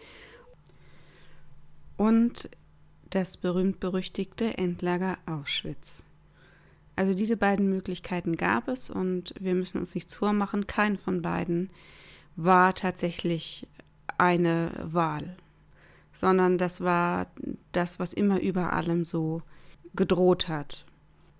Und 1.95 2.49
das 3.11 3.37
berühmt-berüchtigte 3.37 4.57
Endlager 4.57 5.19
Auschwitz. 5.27 6.03
Also 6.95 7.13
diese 7.13 7.37
beiden 7.37 7.69
Möglichkeiten 7.69 8.35
gab 8.35 8.67
es 8.67 8.89
und 8.89 9.35
wir 9.39 9.53
müssen 9.53 9.77
uns 9.77 9.93
nichts 9.93 10.15
vormachen, 10.15 10.65
kein 10.65 10.97
von 10.97 11.21
beiden 11.21 11.69
war 12.35 12.73
tatsächlich 12.73 13.67
eine 14.17 14.71
Wahl, 14.83 15.35
sondern 16.11 16.57
das 16.57 16.81
war 16.81 17.27
das, 17.71 17.99
was 17.99 18.13
immer 18.13 18.39
über 18.39 18.73
allem 18.73 19.05
so 19.05 19.41
gedroht 19.95 20.47
hat. 20.47 20.85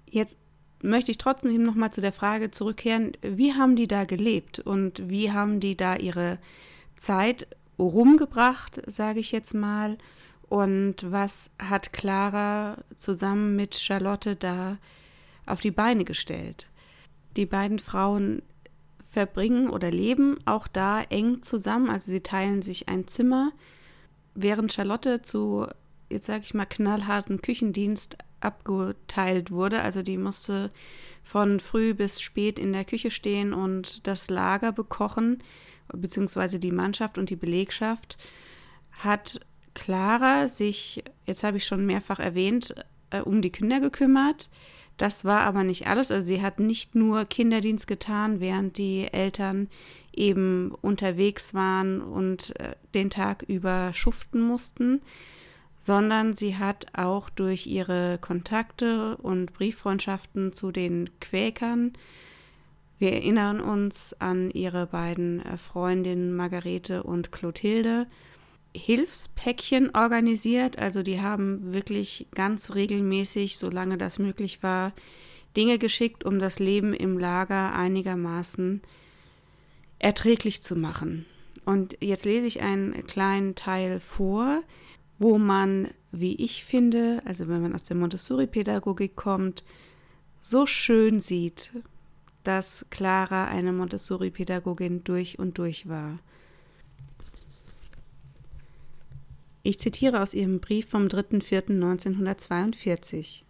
Jetzt 0.09 0.37
möchte 0.81 1.11
ich 1.11 1.17
trotzdem 1.17 1.63
nochmal 1.63 1.91
zu 1.91 2.01
der 2.01 2.11
Frage 2.11 2.51
zurückkehren, 2.51 3.13
wie 3.21 3.53
haben 3.53 3.75
die 3.75 3.87
da 3.87 4.03
gelebt 4.05 4.59
und 4.59 5.09
wie 5.09 5.31
haben 5.31 5.59
die 5.59 5.75
da 5.75 5.95
ihre 5.95 6.37
Zeit 6.95 7.47
rumgebracht, 7.79 8.81
sage 8.85 9.19
ich 9.19 9.31
jetzt 9.31 9.53
mal, 9.53 9.97
und 10.49 11.11
was 11.11 11.49
hat 11.57 11.93
Clara 11.93 12.77
zusammen 12.95 13.55
mit 13.55 13.75
Charlotte 13.75 14.35
da 14.35 14.77
auf 15.47 15.61
die 15.61 15.71
Beine 15.71 16.03
gestellt? 16.03 16.69
Die 17.37 17.47
beiden 17.47 17.79
Frauen 17.79 18.43
verbringen 19.13 19.69
oder 19.69 19.91
leben 19.91 20.37
auch 20.45 20.67
da 20.67 21.01
eng 21.01 21.43
zusammen, 21.43 21.89
also 21.89 22.11
sie 22.11 22.21
teilen 22.21 22.63
sich 22.63 22.89
ein 22.89 23.07
Zimmer, 23.07 23.51
während 24.33 24.73
Charlotte 24.73 25.21
zu, 25.21 25.67
jetzt 26.09 26.25
sage 26.25 26.43
ich 26.43 26.55
mal, 26.55 26.65
knallharten 26.65 27.41
Küchendienst 27.41 28.17
abgeteilt 28.41 29.51
wurde. 29.51 29.81
Also 29.81 30.01
die 30.01 30.17
musste 30.17 30.71
von 31.23 31.59
früh 31.59 31.93
bis 31.93 32.21
spät 32.21 32.57
in 32.57 32.73
der 32.73 32.85
Küche 32.85 33.11
stehen 33.11 33.53
und 33.53 34.07
das 34.07 34.31
Lager 34.31 34.71
bekochen, 34.71 35.43
beziehungsweise 35.93 36.59
die 36.59 36.71
Mannschaft 36.71 37.19
und 37.19 37.29
die 37.29 37.35
Belegschaft, 37.35 38.17
hat 38.91 39.41
Clara 39.75 40.47
sich, 40.47 41.03
jetzt 41.27 41.43
habe 41.43 41.57
ich 41.57 41.65
schon 41.65 41.85
mehrfach 41.85 42.19
erwähnt, 42.19 42.73
äh, 43.11 43.21
um 43.21 43.43
die 43.43 43.51
Kinder 43.51 43.79
gekümmert. 43.79 44.49
Das 44.97 45.25
war 45.25 45.41
aber 45.41 45.63
nicht 45.63 45.87
alles. 45.87 46.11
Also 46.11 46.27
sie 46.27 46.41
hat 46.41 46.59
nicht 46.59 46.95
nur 46.95 47.25
Kinderdienst 47.25 47.87
getan, 47.87 48.39
während 48.39 48.77
die 48.77 49.07
Eltern 49.11 49.69
eben 50.13 50.71
unterwegs 50.81 51.53
waren 51.53 52.01
und 52.01 52.57
äh, 52.59 52.75
den 52.93 53.09
Tag 53.09 53.43
über 53.47 53.91
schuften 53.93 54.41
mussten, 54.41 55.01
sondern 55.79 56.35
sie 56.35 56.57
hat 56.57 56.85
auch 56.93 57.29
durch 57.29 57.65
ihre 57.65 58.19
Kontakte 58.19 59.17
und 59.17 59.53
Brieffreundschaften 59.53 60.53
zu 60.53 60.71
den 60.71 61.09
Quäkern, 61.19 61.93
wir 63.03 63.11
erinnern 63.11 63.59
uns 63.59 64.15
an 64.19 64.49
ihre 64.51 64.87
beiden 64.87 65.45
äh, 65.45 65.57
Freundinnen 65.57 66.33
Margarete 66.33 67.03
und 67.03 67.33
Clotilde, 67.33 68.07
Hilfspäckchen 68.75 69.95
organisiert. 69.95 70.79
Also 70.79 71.03
die 71.03 71.21
haben 71.21 71.73
wirklich 71.73 72.27
ganz 72.33 72.75
regelmäßig, 72.75 73.57
solange 73.57 73.97
das 73.97 74.19
möglich 74.19 74.63
war, 74.63 74.93
Dinge 75.55 75.77
geschickt, 75.77 76.23
um 76.23 76.39
das 76.39 76.59
Leben 76.59 76.93
im 76.93 77.19
Lager 77.19 77.73
einigermaßen 77.73 78.81
erträglich 79.99 80.61
zu 80.63 80.75
machen. 80.75 81.25
Und 81.65 81.97
jetzt 82.01 82.25
lese 82.25 82.47
ich 82.47 82.61
einen 82.61 83.05
kleinen 83.05 83.55
Teil 83.55 83.99
vor, 83.99 84.63
wo 85.19 85.37
man, 85.37 85.89
wie 86.11 86.35
ich 86.35 86.65
finde, 86.65 87.21
also 87.25 87.47
wenn 87.47 87.61
man 87.61 87.73
aus 87.73 87.85
der 87.85 87.95
Montessori-Pädagogik 87.95 89.15
kommt, 89.15 89.63
so 90.41 90.65
schön 90.65 91.21
sieht, 91.21 91.71
dass 92.43 92.85
Clara 92.89 93.45
eine 93.45 93.71
Montessori-Pädagogin 93.71 95.03
durch 95.05 95.39
und 95.39 95.57
durch 95.57 95.87
war. 95.87 96.19
Ich 99.65 99.79
zitiere 99.79 100.21
aus 100.21 100.33
ihrem 100.33 100.59
Brief 100.59 100.89
vom 100.89 101.07
3.4.1942. 101.07 103.43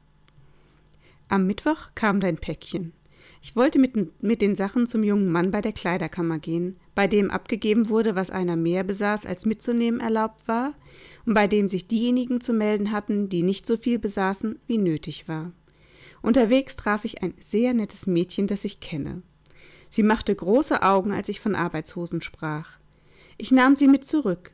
Am 1.28 1.47
Mittwoch 1.47 1.89
kam 1.95 2.19
dein 2.19 2.38
Päckchen. 2.38 2.93
Ich 3.41 3.56
wollte 3.56 3.80
mit, 3.80 4.21
mit 4.21 4.43
den 4.43 4.56
Sachen 4.56 4.86
zum 4.86 5.02
jungen 5.02 5.32
Mann 5.32 5.49
bei 5.49 5.62
der 5.62 5.73
Kleiderkammer 5.73 6.38
gehen, 6.38 6.76
bei 6.93 7.08
dem 7.08 7.32
abgegeben 7.32 7.89
wurde, 7.89 8.15
was 8.15 8.30
einer 8.30 8.56
mehr 8.56 8.84
besaß, 8.84 9.26
als 9.26 9.47
mitzunehmen 9.47 9.99
erlaubt 9.99 10.47
war, 10.47 10.76
und 11.26 11.34
bei 11.34 11.47
dem 11.47 11.67
sich 11.67 11.88
diejenigen 11.88 12.41
zu 12.41 12.54
melden 12.54 12.91
hatten, 12.91 13.28
die 13.28 13.41
nicht 13.41 13.65
so 13.65 13.76
viel 13.76 13.97
besaßen, 13.97 14.60
wie 14.67 14.78
nötig 14.78 15.28
war. 15.28 15.52
Unterwegs 16.21 16.76
traf 16.76 17.06
ich 17.06 17.23
ein 17.23 17.34
sehr 17.41 17.73
nettes 17.73 18.06
Mädchen, 18.06 18.45
das 18.45 18.65
ich 18.65 18.80
kenne. 18.80 19.23
Sie 19.89 20.04
machte 20.04 20.36
große 20.36 20.84
Augen, 20.84 21.12
als 21.12 21.28
ich 21.28 21.39
von 21.39 21.56
Arbeitshosen 21.56 22.21
sprach. 22.21 22.78
Ich 23.39 23.52
nahm 23.52 23.76
sie 23.76 23.88
mit 23.88 24.06
zurück. 24.06 24.52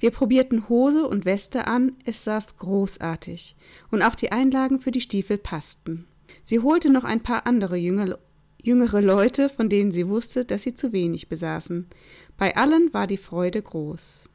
Wir 0.00 0.10
probierten 0.10 0.68
Hose 0.70 1.06
und 1.06 1.26
Weste 1.26 1.66
an, 1.66 1.92
es 2.04 2.24
saß 2.24 2.56
großartig, 2.56 3.54
und 3.90 4.02
auch 4.02 4.14
die 4.14 4.32
Einlagen 4.32 4.80
für 4.80 4.90
die 4.90 5.02
Stiefel 5.02 5.36
passten. 5.36 6.08
Sie 6.42 6.60
holte 6.60 6.90
noch 6.90 7.04
ein 7.04 7.22
paar 7.22 7.46
andere 7.46 7.76
jüngere, 7.76 8.18
jüngere 8.62 9.02
Leute, 9.02 9.50
von 9.50 9.68
denen 9.68 9.92
sie 9.92 10.08
wusste, 10.08 10.46
dass 10.46 10.62
sie 10.62 10.74
zu 10.74 10.92
wenig 10.92 11.28
besaßen. 11.28 11.86
Bei 12.38 12.56
allen 12.56 12.92
war 12.94 13.06
die 13.06 13.18
Freude 13.18 13.60
groß. 13.60 14.30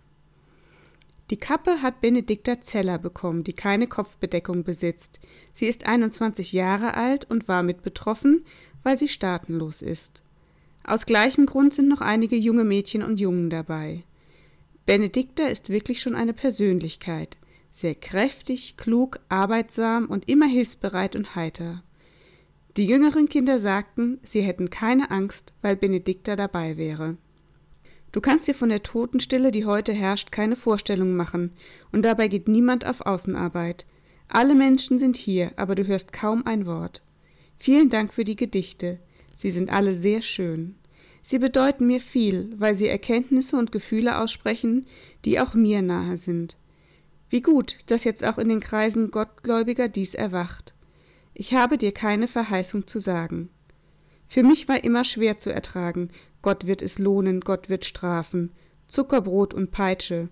Die 1.31 1.37
Kappe 1.37 1.81
hat 1.81 2.01
Benedikta 2.01 2.61
Zeller 2.61 2.99
bekommen, 2.99 3.43
die 3.43 3.53
keine 3.53 3.87
Kopfbedeckung 3.87 4.63
besitzt. 4.63 5.19
Sie 5.53 5.65
ist 5.65 5.87
21 5.87 6.53
Jahre 6.53 6.93
alt 6.93 7.25
und 7.27 7.47
war 7.47 7.63
mit 7.63 7.81
betroffen, 7.81 8.45
weil 8.83 8.99
sie 8.99 9.07
staatenlos 9.07 9.81
ist. 9.81 10.21
Aus 10.83 11.07
gleichem 11.07 11.47
Grund 11.47 11.73
sind 11.73 11.87
noch 11.87 12.01
einige 12.01 12.35
junge 12.35 12.63
Mädchen 12.63 13.01
und 13.01 13.19
Jungen 13.19 13.49
dabei. 13.49 14.03
Benedikta 14.85 15.47
ist 15.47 15.69
wirklich 15.69 16.01
schon 16.01 16.15
eine 16.15 16.33
Persönlichkeit, 16.33 17.37
sehr 17.71 17.95
kräftig, 17.95 18.77
klug, 18.77 19.19
arbeitsam 19.29 20.05
und 20.05 20.29
immer 20.29 20.45
hilfsbereit 20.45 21.15
und 21.15 21.35
heiter. 21.35 21.83
Die 22.77 22.85
jüngeren 22.85 23.27
Kinder 23.27 23.57
sagten, 23.57 24.19
sie 24.23 24.41
hätten 24.41 24.69
keine 24.69 25.09
Angst, 25.09 25.53
weil 25.61 25.75
Benedikta 25.75 26.35
dabei 26.35 26.77
wäre. 26.77 27.17
Du 28.11 28.21
kannst 28.21 28.47
dir 28.47 28.53
von 28.53 28.69
der 28.69 28.83
Totenstille, 28.83 29.51
die 29.51 29.65
heute 29.65 29.91
herrscht, 29.91 30.31
keine 30.31 30.55
Vorstellung 30.55 31.15
machen, 31.15 31.51
und 31.91 32.03
dabei 32.03 32.27
geht 32.27 32.47
niemand 32.47 32.85
auf 32.85 33.01
Außenarbeit. 33.01 33.85
Alle 34.27 34.55
Menschen 34.55 34.99
sind 34.99 35.17
hier, 35.17 35.51
aber 35.55 35.75
du 35.75 35.87
hörst 35.87 36.13
kaum 36.13 36.45
ein 36.45 36.65
Wort. 36.65 37.01
Vielen 37.57 37.89
Dank 37.89 38.13
für 38.13 38.23
die 38.23 38.35
Gedichte. 38.35 38.99
Sie 39.35 39.49
sind 39.49 39.69
alle 39.69 39.93
sehr 39.93 40.21
schön. 40.21 40.75
Sie 41.27 41.39
bedeuten 41.39 41.87
mir 41.87 42.01
viel, 42.01 42.53
weil 42.55 42.75
sie 42.75 42.87
Erkenntnisse 42.87 43.57
und 43.57 43.71
Gefühle 43.71 44.19
aussprechen, 44.19 44.85
die 45.25 45.39
auch 45.39 45.55
mir 45.55 45.81
nahe 45.81 46.17
sind. 46.17 46.55
Wie 47.31 47.41
gut, 47.41 47.79
dass 47.87 48.03
jetzt 48.03 48.23
auch 48.23 48.37
in 48.37 48.47
den 48.47 48.59
Kreisen 48.59 49.09
Gottgläubiger 49.09 49.87
dies 49.87 50.13
erwacht. 50.13 50.75
Ich 51.33 51.55
habe 51.55 51.79
dir 51.79 51.93
keine 51.93 52.27
Verheißung 52.27 52.85
zu 52.85 52.99
sagen. 52.99 53.49
Für 54.27 54.43
mich 54.43 54.67
war 54.67 54.83
immer 54.83 55.03
schwer 55.03 55.39
zu 55.39 55.51
ertragen, 55.51 56.09
Gott 56.43 56.67
wird 56.67 56.83
es 56.83 56.99
lohnen, 56.99 57.39
Gott 57.39 57.69
wird 57.69 57.85
strafen, 57.85 58.51
Zuckerbrot 58.87 59.55
und 59.55 59.71
Peitsche. 59.71 60.29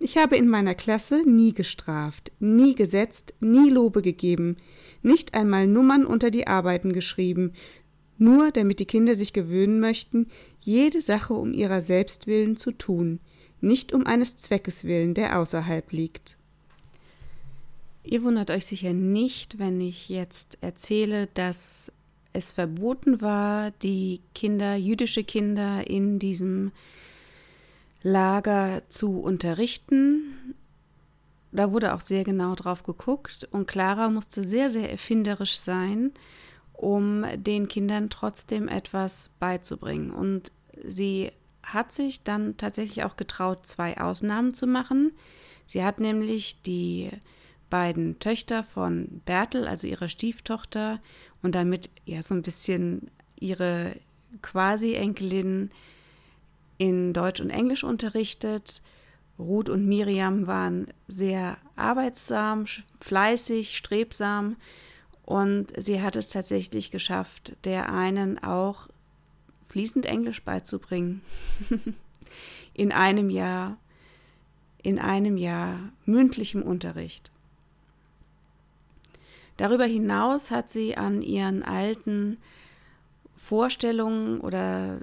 Ich 0.00 0.18
habe 0.18 0.36
in 0.36 0.48
meiner 0.48 0.74
Klasse 0.74 1.22
nie 1.24 1.54
gestraft, 1.54 2.32
nie 2.40 2.74
gesetzt, 2.74 3.32
nie 3.38 3.70
Lobe 3.70 4.02
gegeben, 4.02 4.56
nicht 5.02 5.34
einmal 5.34 5.68
Nummern 5.68 6.04
unter 6.04 6.32
die 6.32 6.48
Arbeiten 6.48 6.92
geschrieben, 6.92 7.52
nur 8.18 8.50
damit 8.50 8.78
die 8.80 8.86
Kinder 8.86 9.14
sich 9.14 9.32
gewöhnen 9.32 9.80
möchten, 9.80 10.26
jede 10.60 11.00
Sache 11.00 11.34
um 11.34 11.52
ihrer 11.52 11.80
selbst 11.80 12.26
willen 12.26 12.56
zu 12.56 12.72
tun, 12.72 13.20
nicht 13.60 13.92
um 13.92 14.06
eines 14.06 14.36
Zweckes 14.36 14.84
willen, 14.84 15.14
der 15.14 15.38
außerhalb 15.38 15.92
liegt. 15.92 16.36
Ihr 18.02 18.22
wundert 18.22 18.50
euch 18.50 18.66
sicher 18.66 18.92
nicht, 18.92 19.58
wenn 19.58 19.80
ich 19.80 20.08
jetzt 20.08 20.58
erzähle, 20.60 21.28
dass 21.34 21.92
es 22.32 22.52
verboten 22.52 23.20
war, 23.20 23.72
die 23.82 24.20
Kinder, 24.34 24.76
jüdische 24.76 25.24
Kinder 25.24 25.88
in 25.88 26.18
diesem 26.18 26.70
Lager 28.02 28.82
zu 28.88 29.20
unterrichten. 29.20 30.54
Da 31.50 31.72
wurde 31.72 31.94
auch 31.94 32.00
sehr 32.00 32.22
genau 32.22 32.54
drauf 32.54 32.82
geguckt 32.82 33.48
und 33.50 33.66
Clara 33.66 34.10
musste 34.10 34.44
sehr, 34.44 34.70
sehr 34.70 34.90
erfinderisch 34.90 35.58
sein, 35.58 36.12
um 36.76 37.24
den 37.36 37.68
Kindern 37.68 38.10
trotzdem 38.10 38.68
etwas 38.68 39.30
beizubringen. 39.38 40.10
Und 40.10 40.52
sie 40.82 41.32
hat 41.62 41.90
sich 41.90 42.22
dann 42.22 42.56
tatsächlich 42.56 43.04
auch 43.04 43.16
getraut, 43.16 43.66
zwei 43.66 43.98
Ausnahmen 43.98 44.54
zu 44.54 44.66
machen. 44.66 45.12
Sie 45.64 45.82
hat 45.82 46.00
nämlich 46.00 46.62
die 46.62 47.10
beiden 47.70 48.18
Töchter 48.20 48.62
von 48.62 49.20
Bertel, 49.24 49.66
also 49.66 49.86
ihrer 49.86 50.08
Stieftochter, 50.08 51.00
und 51.42 51.54
damit 51.54 51.90
ja 52.04 52.22
so 52.22 52.34
ein 52.34 52.42
bisschen 52.42 53.10
ihre 53.38 53.96
Quasi-Enkelin 54.42 55.70
in 56.78 57.12
Deutsch 57.12 57.40
und 57.40 57.50
Englisch 57.50 57.84
unterrichtet. 57.84 58.82
Ruth 59.38 59.68
und 59.68 59.86
Miriam 59.86 60.46
waren 60.46 60.88
sehr 61.08 61.56
arbeitsam, 61.74 62.66
fleißig, 63.00 63.76
strebsam 63.76 64.56
und 65.26 65.72
sie 65.76 66.00
hat 66.00 66.16
es 66.16 66.30
tatsächlich 66.30 66.90
geschafft, 66.90 67.56
der 67.64 67.92
einen 67.92 68.42
auch 68.42 68.88
fließend 69.64 70.06
Englisch 70.06 70.42
beizubringen. 70.42 71.20
in 72.74 72.92
einem 72.92 73.28
Jahr, 73.28 73.76
in 74.82 74.98
einem 74.98 75.36
Jahr 75.36 75.78
mündlichem 76.04 76.62
Unterricht. 76.62 77.32
Darüber 79.56 79.84
hinaus 79.84 80.50
hat 80.50 80.68
sie 80.68 80.96
an 80.96 81.22
ihren 81.22 81.62
alten 81.62 82.36
Vorstellungen 83.34 84.40
oder 84.40 85.00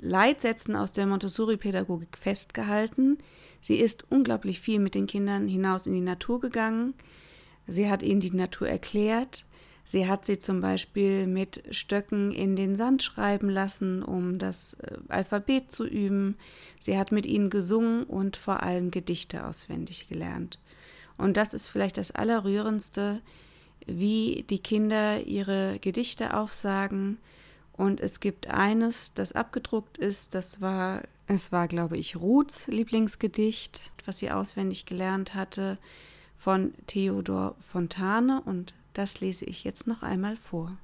Leitsätzen 0.00 0.76
aus 0.76 0.92
der 0.92 1.06
Montessori-Pädagogik 1.06 2.16
festgehalten. 2.16 3.18
Sie 3.60 3.76
ist 3.76 4.04
unglaublich 4.10 4.60
viel 4.60 4.78
mit 4.78 4.94
den 4.94 5.06
Kindern 5.06 5.48
hinaus 5.48 5.86
in 5.86 5.92
die 5.92 6.00
Natur 6.00 6.40
gegangen. 6.40 6.94
Sie 7.68 7.88
hat 7.88 8.02
ihnen 8.02 8.20
die 8.20 8.34
Natur 8.34 8.68
erklärt. 8.68 9.44
Sie 9.84 10.06
hat 10.08 10.24
sie 10.26 10.38
zum 10.38 10.60
Beispiel 10.60 11.26
mit 11.26 11.62
Stöcken 11.70 12.32
in 12.32 12.56
den 12.56 12.76
Sand 12.76 13.02
schreiben 13.02 13.48
lassen, 13.48 14.02
um 14.02 14.38
das 14.38 14.74
äh, 14.74 14.98
Alphabet 15.08 15.70
zu 15.70 15.86
üben. 15.86 16.36
Sie 16.80 16.98
hat 16.98 17.12
mit 17.12 17.24
ihnen 17.24 17.48
gesungen 17.48 18.02
und 18.02 18.36
vor 18.36 18.62
allem 18.62 18.90
Gedichte 18.90 19.46
auswendig 19.46 20.08
gelernt. 20.08 20.58
Und 21.16 21.36
das 21.36 21.54
ist 21.54 21.68
vielleicht 21.68 21.96
das 21.96 22.10
Allerrührendste, 22.10 23.22
wie 23.86 24.44
die 24.48 24.58
Kinder 24.58 25.22
ihre 25.22 25.78
Gedichte 25.80 26.34
aufsagen. 26.34 27.18
Und 27.72 28.00
es 28.00 28.20
gibt 28.20 28.48
eines, 28.48 29.14
das 29.14 29.32
abgedruckt 29.32 29.98
ist, 29.98 30.34
das 30.34 30.60
war, 30.60 31.02
es 31.26 31.52
war, 31.52 31.68
glaube 31.68 31.96
ich, 31.96 32.16
Ruths 32.16 32.66
Lieblingsgedicht, 32.66 33.92
was 34.04 34.18
sie 34.18 34.30
auswendig 34.30 34.84
gelernt 34.84 35.34
hatte, 35.34 35.78
von 36.38 36.72
Theodor 36.86 37.56
Fontane. 37.58 38.40
Und 38.40 38.72
das 38.94 39.20
lese 39.20 39.44
ich 39.44 39.64
jetzt 39.64 39.86
noch 39.86 40.02
einmal 40.02 40.36
vor. 40.36 40.78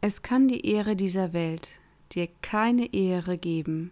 Es 0.00 0.22
kann 0.22 0.46
die 0.46 0.64
Ehre 0.64 0.94
dieser 0.94 1.32
Welt 1.32 1.70
dir 2.12 2.28
keine 2.42 2.94
Ehre 2.94 3.36
geben. 3.36 3.90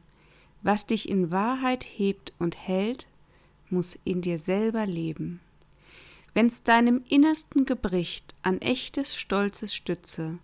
Was 0.63 0.87
dich 0.87 1.09
in 1.09 1.31
Wahrheit 1.31 1.85
hebt 1.85 2.33
und 2.39 2.57
hält, 2.57 3.09
muss 3.69 3.99
in 4.05 4.23
dir 4.23 4.39
selber 4.39 4.87
leben. 4.87 5.41
Wenn's 6.35 6.63
deinem 6.63 7.03
Innersten 7.09 7.65
gebricht 7.65 8.35
an 8.43 8.61
echtes, 8.61 9.17
stolzes 9.17 9.75
Stütze, 9.75 10.39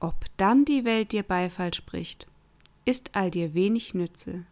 ob 0.00 0.24
dann 0.36 0.64
die 0.64 0.84
Welt 0.84 1.12
dir 1.12 1.22
Beifall 1.22 1.74
spricht, 1.74 2.26
ist 2.84 3.10
all 3.14 3.30
dir 3.30 3.52
wenig 3.52 3.94
Nütze. 3.94 4.46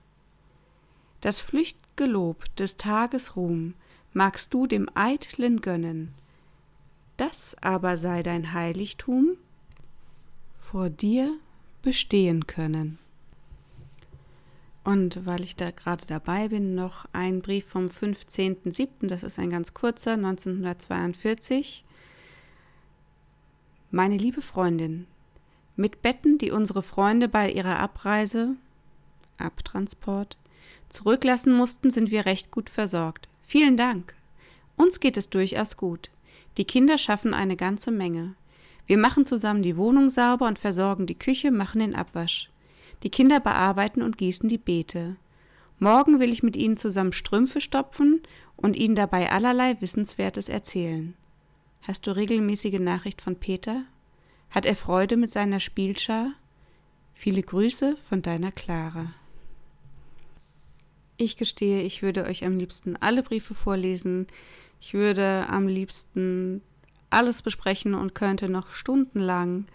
Das 1.20 1.40
flücht'ge 1.40 2.06
Lob 2.06 2.44
des 2.56 2.76
Tages 2.76 3.36
Ruhm 3.36 3.74
magst 4.16 4.54
du 4.54 4.66
dem 4.66 4.88
Eitlen 4.94 5.60
gönnen, 5.60 6.14
das 7.18 7.54
aber 7.62 7.98
sei 7.98 8.22
dein 8.22 8.54
Heiligtum, 8.54 9.36
vor 10.58 10.88
dir 10.88 11.36
bestehen 11.82 12.46
können. 12.46 12.98
Und 14.84 15.26
weil 15.26 15.42
ich 15.42 15.54
da 15.54 15.70
gerade 15.70 16.06
dabei 16.06 16.48
bin, 16.48 16.74
noch 16.74 17.04
ein 17.12 17.42
Brief 17.42 17.66
vom 17.66 17.86
15.07., 17.86 19.06
das 19.06 19.22
ist 19.22 19.38
ein 19.38 19.50
ganz 19.50 19.74
kurzer, 19.74 20.12
1942. 20.12 21.84
Meine 23.90 24.16
liebe 24.16 24.40
Freundin, 24.40 25.06
mit 25.76 26.00
Betten, 26.00 26.38
die 26.38 26.52
unsere 26.52 26.82
Freunde 26.82 27.28
bei 27.28 27.50
ihrer 27.50 27.78
Abreise, 27.80 28.56
Abtransport, 29.36 30.38
zurücklassen 30.88 31.52
mussten, 31.52 31.90
sind 31.90 32.10
wir 32.10 32.24
recht 32.24 32.50
gut 32.50 32.70
versorgt. 32.70 33.28
Vielen 33.48 33.76
Dank. 33.76 34.16
Uns 34.74 34.98
geht 34.98 35.16
es 35.16 35.30
durchaus 35.30 35.76
gut. 35.76 36.10
Die 36.56 36.64
Kinder 36.64 36.98
schaffen 36.98 37.32
eine 37.32 37.54
ganze 37.54 37.92
Menge. 37.92 38.34
Wir 38.88 38.98
machen 38.98 39.24
zusammen 39.24 39.62
die 39.62 39.76
Wohnung 39.76 40.10
sauber 40.10 40.48
und 40.48 40.58
versorgen 40.58 41.06
die 41.06 41.14
Küche, 41.14 41.52
machen 41.52 41.78
den 41.78 41.94
Abwasch. 41.94 42.50
Die 43.04 43.08
Kinder 43.08 43.38
bearbeiten 43.38 44.02
und 44.02 44.18
gießen 44.18 44.48
die 44.48 44.58
Beete. 44.58 45.14
Morgen 45.78 46.18
will 46.18 46.32
ich 46.32 46.42
mit 46.42 46.56
ihnen 46.56 46.76
zusammen 46.76 47.12
Strümpfe 47.12 47.60
stopfen 47.60 48.20
und 48.56 48.74
ihnen 48.74 48.96
dabei 48.96 49.30
allerlei 49.30 49.80
Wissenswertes 49.80 50.48
erzählen. 50.48 51.14
Hast 51.82 52.08
du 52.08 52.16
regelmäßige 52.16 52.80
Nachricht 52.80 53.20
von 53.20 53.36
Peter? 53.36 53.84
Hat 54.50 54.66
er 54.66 54.74
Freude 54.74 55.16
mit 55.16 55.30
seiner 55.30 55.60
Spielschar? 55.60 56.32
Viele 57.14 57.44
Grüße 57.44 57.96
von 58.08 58.22
deiner 58.22 58.50
Clara. 58.50 59.14
Ich 61.16 61.36
gestehe, 61.36 61.82
ich 61.82 62.02
würde 62.02 62.24
euch 62.24 62.44
am 62.44 62.58
liebsten 62.58 62.96
alle 62.96 63.22
Briefe 63.22 63.54
vorlesen. 63.54 64.26
Ich 64.80 64.92
würde 64.92 65.46
am 65.48 65.66
liebsten 65.66 66.60
alles 67.08 67.42
besprechen 67.42 67.94
und 67.94 68.14
könnte 68.14 68.48
noch 68.48 68.70
stundenlang 68.70 69.66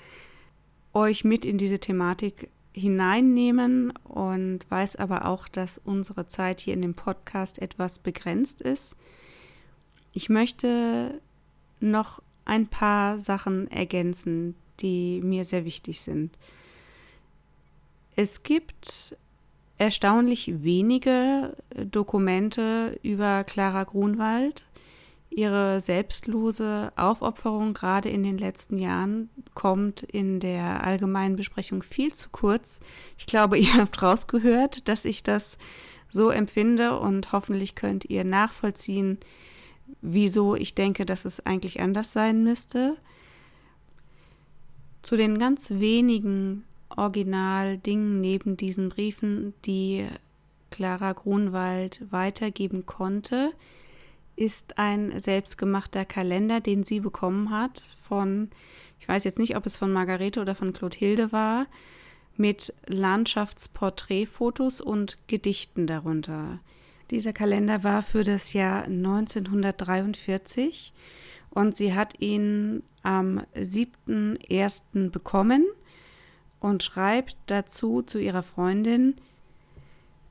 euch 0.94 1.24
mit 1.24 1.46
in 1.46 1.58
diese 1.58 1.80
Thematik 1.80 2.50
hineinnehmen 2.74 3.92
und 4.04 4.70
weiß 4.70 4.98
aber 4.98 5.26
auch, 5.26 5.48
dass 5.48 5.78
unsere 5.80 6.28
Zeit 6.28 6.60
hier 6.60 6.74
in 6.74 6.82
dem 6.82 6.94
Podcast 6.94 7.60
etwas 7.60 8.00
begrenzt 8.00 8.62
ist. 8.62 8.96
Ich 10.14 10.30
möchte 10.30 11.20
noch 11.80 12.22
ein 12.46 12.68
paar 12.68 13.20
Sachen 13.20 13.70
ergänzen, 13.72 14.56
die 14.80 15.22
mir 15.24 15.46
sehr 15.46 15.66
wichtig 15.66 16.02
sind. 16.02 16.38
Es 18.16 18.44
gibt 18.44 19.18
erstaunlich 19.82 20.64
wenige 20.64 21.56
Dokumente 21.76 23.00
über 23.02 23.44
Clara 23.44 23.84
Grunwald 23.84 24.64
Ihre 25.34 25.80
selbstlose 25.80 26.92
Aufopferung 26.98 27.74
gerade 27.74 28.10
in 28.10 28.22
den 28.22 28.38
letzten 28.38 28.78
Jahren 28.78 29.30
kommt 29.54 30.04
in 30.04 30.42
der 30.42 30.84
allgemeinen 30.84 31.38
Besprechung 31.38 31.84
viel 31.84 32.14
zu 32.14 32.30
kurz. 32.32 32.82
Ich 33.18 33.28
glaube, 33.28 33.58
ihr 33.60 33.74
habt 33.76 34.02
rausgehört, 34.02 34.90
dass 34.90 35.06
ich 35.06 35.24
das 35.24 35.58
so 36.10 36.30
empfinde 36.30 37.00
und 37.00 37.32
hoffentlich 37.32 37.76
könnt 37.76 38.04
ihr 38.06 38.26
nachvollziehen, 38.26 39.20
wieso 40.02 40.56
ich 40.56 40.76
denke, 40.76 41.06
dass 41.06 41.24
es 41.24 41.46
eigentlich 41.46 41.80
anders 41.80 42.12
sein 42.12 42.44
müsste. 42.44 42.98
Zu 45.02 45.16
den 45.16 45.40
ganz 45.40 45.72
wenigen 45.72 46.66
Originaldingen 46.98 48.22
neben 48.22 48.58
diesen 48.58 48.90
Briefen, 48.90 49.54
die 49.66 50.08
Clara 50.70 51.14
Grunwald 51.14 52.02
weitergeben 52.12 52.86
konnte, 52.86 53.52
ist 54.36 54.80
ein 54.80 55.20
selbstgemachter 55.20 56.06
Kalender, 56.06 56.62
den 56.62 56.84
sie 56.84 57.00
bekommen 57.00 57.52
hat 57.52 57.84
von, 58.00 58.50
ich 59.00 59.08
weiß 59.08 59.24
jetzt 59.24 59.40
nicht, 59.40 59.56
ob 59.56 59.66
es 59.66 59.78
von 59.78 59.92
Margarete 59.92 60.42
oder 60.42 60.56
von 60.56 60.74
Clotilde 60.74 61.32
war, 61.32 61.68
mit 62.38 62.74
Landschaftsporträtfotos 62.88 64.82
und 64.82 65.18
Gedichten 65.28 65.86
darunter. 65.86 66.60
Dieser 67.12 67.34
Kalender 67.34 67.84
war 67.84 68.02
für 68.04 68.24
das 68.24 68.54
Jahr 68.54 68.86
1943 68.86 70.94
und 71.50 71.76
sie 71.76 71.94
hat 71.94 72.22
ihn 72.22 72.84
am 73.04 73.42
7.1. 73.56 75.10
bekommen 75.10 75.66
und 76.62 76.84
schreibt 76.84 77.36
dazu 77.48 78.02
zu 78.02 78.20
ihrer 78.20 78.44
Freundin, 78.44 79.16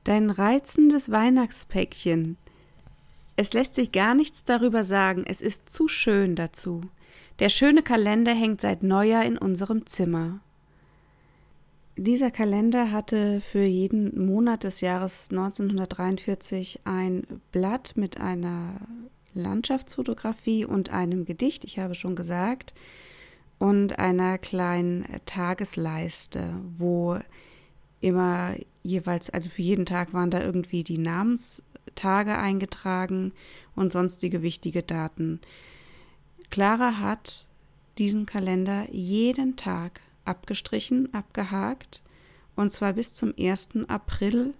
Dein 0.03 0.31
reizendes 0.31 1.11
Weihnachtspäckchen. 1.11 2.37
Es 3.35 3.53
lässt 3.53 3.75
sich 3.75 3.91
gar 3.91 4.15
nichts 4.15 4.43
darüber 4.43 4.83
sagen, 4.83 5.23
es 5.27 5.41
ist 5.41 5.69
zu 5.69 5.87
schön 5.87 6.35
dazu. 6.35 6.81
Der 7.37 7.49
schöne 7.49 7.83
Kalender 7.83 8.33
hängt 8.33 8.61
seit 8.61 8.81
Neujahr 8.81 9.23
in 9.25 9.37
unserem 9.37 9.85
Zimmer. 9.85 10.39
Dieser 11.97 12.31
Kalender 12.31 12.91
hatte 12.91 13.41
für 13.41 13.63
jeden 13.63 14.25
Monat 14.25 14.63
des 14.63 14.81
Jahres 14.81 15.27
1943 15.29 16.79
ein 16.83 17.27
Blatt 17.51 17.93
mit 17.95 18.19
einer 18.19 18.81
Landschaftsfotografie 19.35 20.65
und 20.65 20.89
einem 20.89 21.25
Gedicht, 21.25 21.63
ich 21.63 21.77
habe 21.77 21.93
schon 21.93 22.15
gesagt, 22.15 22.73
und 23.61 23.99
einer 23.99 24.39
kleinen 24.39 25.05
Tagesleiste, 25.27 26.55
wo 26.77 27.19
immer 27.99 28.55
jeweils, 28.81 29.29
also 29.29 29.51
für 29.51 29.61
jeden 29.61 29.85
Tag 29.85 30.15
waren 30.15 30.31
da 30.31 30.41
irgendwie 30.41 30.83
die 30.83 30.97
Namenstage 30.97 32.39
eingetragen 32.39 33.33
und 33.75 33.91
sonstige 33.91 34.41
wichtige 34.41 34.81
Daten. 34.81 35.41
Clara 36.49 36.97
hat 36.97 37.45
diesen 37.99 38.25
Kalender 38.25 38.87
jeden 38.91 39.57
Tag 39.57 40.01
abgestrichen, 40.25 41.13
abgehakt 41.13 42.01
und 42.55 42.71
zwar 42.71 42.93
bis 42.93 43.13
zum 43.13 43.31
1. 43.37 43.69
April 43.87 44.55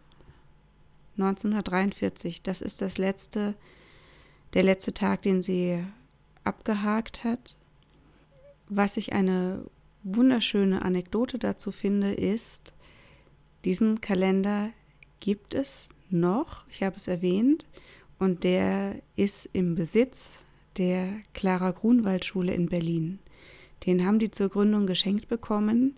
1943. 1.17 2.43
Das 2.43 2.61
ist 2.61 2.83
das 2.83 2.99
letzte, 2.99 3.55
der 4.53 4.61
letzte 4.61 4.93
Tag, 4.93 5.23
den 5.23 5.41
sie 5.41 5.83
abgehakt 6.43 7.23
hat. 7.23 7.55
Was 8.73 8.95
ich 8.95 9.11
eine 9.11 9.65
wunderschöne 10.03 10.81
Anekdote 10.83 11.37
dazu 11.37 11.73
finde, 11.73 12.13
ist, 12.13 12.73
diesen 13.65 13.99
Kalender 13.99 14.69
gibt 15.19 15.55
es 15.55 15.89
noch, 16.09 16.65
ich 16.69 16.81
habe 16.81 16.95
es 16.95 17.09
erwähnt, 17.09 17.65
und 18.17 18.45
der 18.45 18.95
ist 19.17 19.49
im 19.51 19.75
Besitz 19.75 20.39
der 20.77 21.09
Clara 21.33 21.71
Grunwald 21.71 22.23
Schule 22.23 22.53
in 22.53 22.69
Berlin. 22.69 23.19
Den 23.85 24.05
haben 24.05 24.19
die 24.19 24.31
zur 24.31 24.47
Gründung 24.47 24.87
geschenkt 24.87 25.27
bekommen 25.27 25.97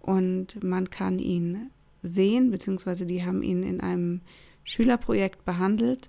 und 0.00 0.64
man 0.64 0.88
kann 0.88 1.18
ihn 1.18 1.68
sehen, 2.02 2.50
beziehungsweise 2.50 3.04
die 3.04 3.22
haben 3.26 3.42
ihn 3.42 3.62
in 3.62 3.82
einem 3.82 4.22
Schülerprojekt 4.64 5.44
behandelt 5.44 6.08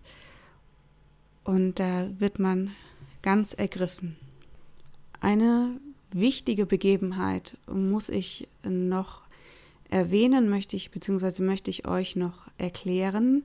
und 1.44 1.78
da 1.78 2.10
wird 2.20 2.40
man 2.40 2.72
ganz 3.22 3.52
ergriffen. 3.52 4.16
Eine 5.20 5.82
wichtige 6.12 6.66
Begebenheit 6.66 7.58
muss 7.72 8.10
ich 8.10 8.48
noch 8.64 9.24
erwähnen, 9.90 10.50
möchte 10.50 10.76
ich, 10.76 10.92
beziehungsweise 10.92 11.44
möchte 11.44 11.70
ich 11.70 11.88
euch 11.88 12.16
noch 12.16 12.48
erklären, 12.58 13.44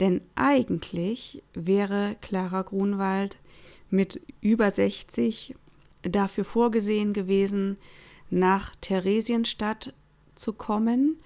denn 0.00 0.20
eigentlich 0.34 1.42
wäre 1.54 2.16
Clara 2.20 2.62
Grunwald 2.62 3.38
mit 3.90 4.20
über 4.40 4.70
60 4.70 5.54
dafür 6.02 6.44
vorgesehen 6.44 7.12
gewesen, 7.12 7.78
nach 8.30 8.74
Theresienstadt 8.80 9.94
zu 10.34 10.52
kommen. 10.52 11.16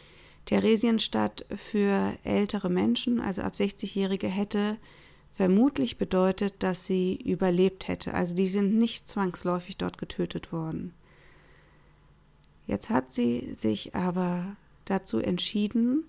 Theresienstadt 0.45 1.47
für 1.57 2.15
ältere 2.25 2.71
Menschen, 2.71 3.21
also 3.21 3.43
ab 3.43 3.55
60-Jährige, 3.55 4.29
hätte 4.29 4.77
vermutlich 5.41 5.97
bedeutet, 5.97 6.53
dass 6.59 6.85
sie 6.85 7.17
überlebt 7.17 7.89
hätte. 7.89 8.13
Also 8.13 8.35
die 8.35 8.47
sind 8.47 8.77
nicht 8.77 9.09
zwangsläufig 9.09 9.79
dort 9.79 9.97
getötet 9.97 10.53
worden. 10.53 10.93
Jetzt 12.67 12.91
hat 12.91 13.15
sie 13.15 13.55
sich 13.55 13.95
aber 13.95 14.55
dazu 14.85 15.17
entschieden, 15.17 16.05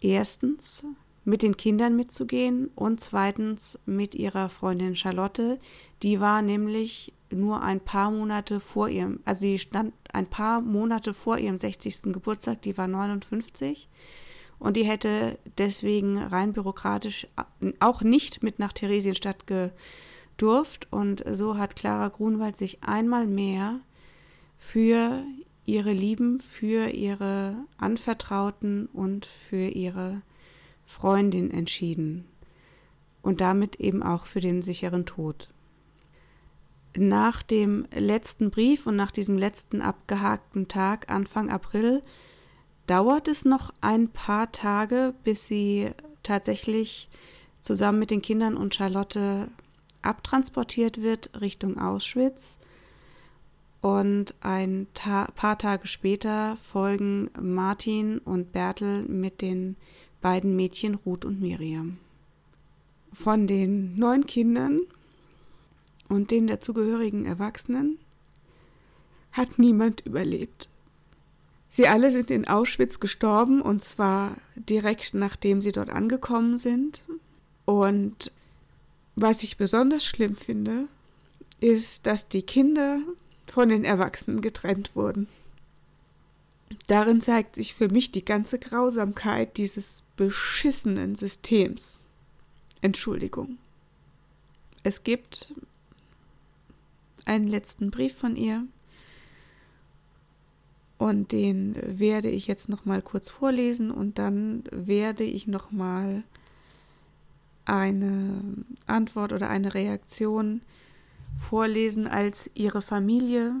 erstens 0.00 0.84
mit 1.24 1.44
den 1.44 1.56
Kindern 1.56 1.94
mitzugehen 1.94 2.72
und 2.74 2.98
zweitens 2.98 3.78
mit 3.86 4.16
ihrer 4.16 4.48
Freundin 4.48 4.96
Charlotte. 4.96 5.60
Die 6.02 6.20
war 6.20 6.42
nämlich 6.42 7.12
nur 7.30 7.62
ein 7.62 7.78
paar 7.78 8.10
Monate 8.10 8.58
vor 8.58 8.88
ihrem, 8.88 9.20
also 9.24 9.42
sie 9.42 9.60
stand 9.60 9.94
ein 10.12 10.26
paar 10.26 10.60
Monate 10.60 11.14
vor 11.14 11.38
ihrem 11.38 11.56
60. 11.56 12.12
Geburtstag, 12.12 12.62
die 12.62 12.76
war 12.76 12.88
59 12.88 13.88
und 14.64 14.78
die 14.78 14.84
hätte 14.84 15.38
deswegen 15.58 16.16
rein 16.16 16.54
bürokratisch 16.54 17.26
auch 17.80 18.00
nicht 18.00 18.42
mit 18.42 18.58
nach 18.58 18.72
Theresienstadt 18.72 19.44
gedurft 19.46 20.90
und 20.90 21.22
so 21.30 21.58
hat 21.58 21.76
Clara 21.76 22.08
Grunwald 22.08 22.56
sich 22.56 22.82
einmal 22.82 23.26
mehr 23.26 23.80
für 24.56 25.22
ihre 25.66 25.92
Lieben, 25.92 26.40
für 26.40 26.88
ihre 26.88 27.56
Anvertrauten 27.76 28.86
und 28.86 29.26
für 29.26 29.68
ihre 29.68 30.22
Freundin 30.86 31.50
entschieden 31.50 32.24
und 33.20 33.42
damit 33.42 33.76
eben 33.76 34.02
auch 34.02 34.24
für 34.24 34.40
den 34.40 34.62
sicheren 34.62 35.04
Tod. 35.04 35.50
Nach 36.96 37.42
dem 37.42 37.86
letzten 37.94 38.50
Brief 38.50 38.86
und 38.86 38.96
nach 38.96 39.10
diesem 39.10 39.36
letzten 39.36 39.82
abgehakten 39.82 40.68
Tag 40.68 41.10
Anfang 41.10 41.50
April 41.50 42.02
dauert 42.86 43.28
es 43.28 43.44
noch 43.44 43.72
ein 43.80 44.08
paar 44.08 44.52
Tage, 44.52 45.14
bis 45.24 45.46
sie 45.46 45.90
tatsächlich 46.22 47.08
zusammen 47.60 47.98
mit 47.98 48.10
den 48.10 48.22
Kindern 48.22 48.56
und 48.56 48.74
Charlotte 48.74 49.48
abtransportiert 50.02 51.00
wird 51.00 51.30
Richtung 51.40 51.78
Auschwitz. 51.78 52.58
Und 53.80 54.34
ein 54.40 54.86
Ta 54.94 55.26
paar 55.34 55.58
Tage 55.58 55.86
später 55.86 56.56
folgen 56.56 57.30
Martin 57.38 58.18
und 58.18 58.52
Bertel 58.52 59.02
mit 59.02 59.42
den 59.42 59.76
beiden 60.22 60.56
Mädchen 60.56 60.94
Ruth 60.94 61.24
und 61.24 61.40
Miriam. 61.40 61.98
Von 63.12 63.46
den 63.46 63.96
neun 63.98 64.26
Kindern 64.26 64.80
und 66.08 66.30
den 66.30 66.46
dazugehörigen 66.46 67.26
Erwachsenen 67.26 67.98
hat 69.32 69.58
niemand 69.58 70.00
überlebt. 70.06 70.68
Sie 71.74 71.88
alle 71.88 72.12
sind 72.12 72.30
in 72.30 72.46
Auschwitz 72.46 73.00
gestorben 73.00 73.60
und 73.60 73.82
zwar 73.82 74.36
direkt 74.54 75.12
nachdem 75.12 75.60
sie 75.60 75.72
dort 75.72 75.90
angekommen 75.90 76.56
sind. 76.56 77.02
Und 77.64 78.30
was 79.16 79.42
ich 79.42 79.56
besonders 79.56 80.04
schlimm 80.04 80.36
finde, 80.36 80.86
ist, 81.58 82.06
dass 82.06 82.28
die 82.28 82.42
Kinder 82.42 83.00
von 83.48 83.70
den 83.70 83.84
Erwachsenen 83.84 84.40
getrennt 84.40 84.94
wurden. 84.94 85.26
Darin 86.86 87.20
zeigt 87.20 87.56
sich 87.56 87.74
für 87.74 87.88
mich 87.88 88.12
die 88.12 88.24
ganze 88.24 88.60
Grausamkeit 88.60 89.56
dieses 89.56 90.04
beschissenen 90.14 91.16
Systems. 91.16 92.04
Entschuldigung. 92.82 93.58
Es 94.84 95.02
gibt 95.02 95.52
einen 97.24 97.48
letzten 97.48 97.90
Brief 97.90 98.16
von 98.16 98.36
ihr 98.36 98.64
und 101.04 101.32
den 101.32 101.76
werde 101.98 102.30
ich 102.30 102.46
jetzt 102.46 102.70
noch 102.70 102.86
mal 102.86 103.02
kurz 103.02 103.28
vorlesen 103.28 103.90
und 103.90 104.18
dann 104.18 104.64
werde 104.70 105.24
ich 105.24 105.46
noch 105.46 105.70
mal 105.70 106.24
eine 107.66 108.40
Antwort 108.86 109.34
oder 109.34 109.50
eine 109.50 109.74
Reaktion 109.74 110.62
vorlesen, 111.38 112.06
als 112.06 112.50
ihre 112.54 112.80
Familie 112.80 113.52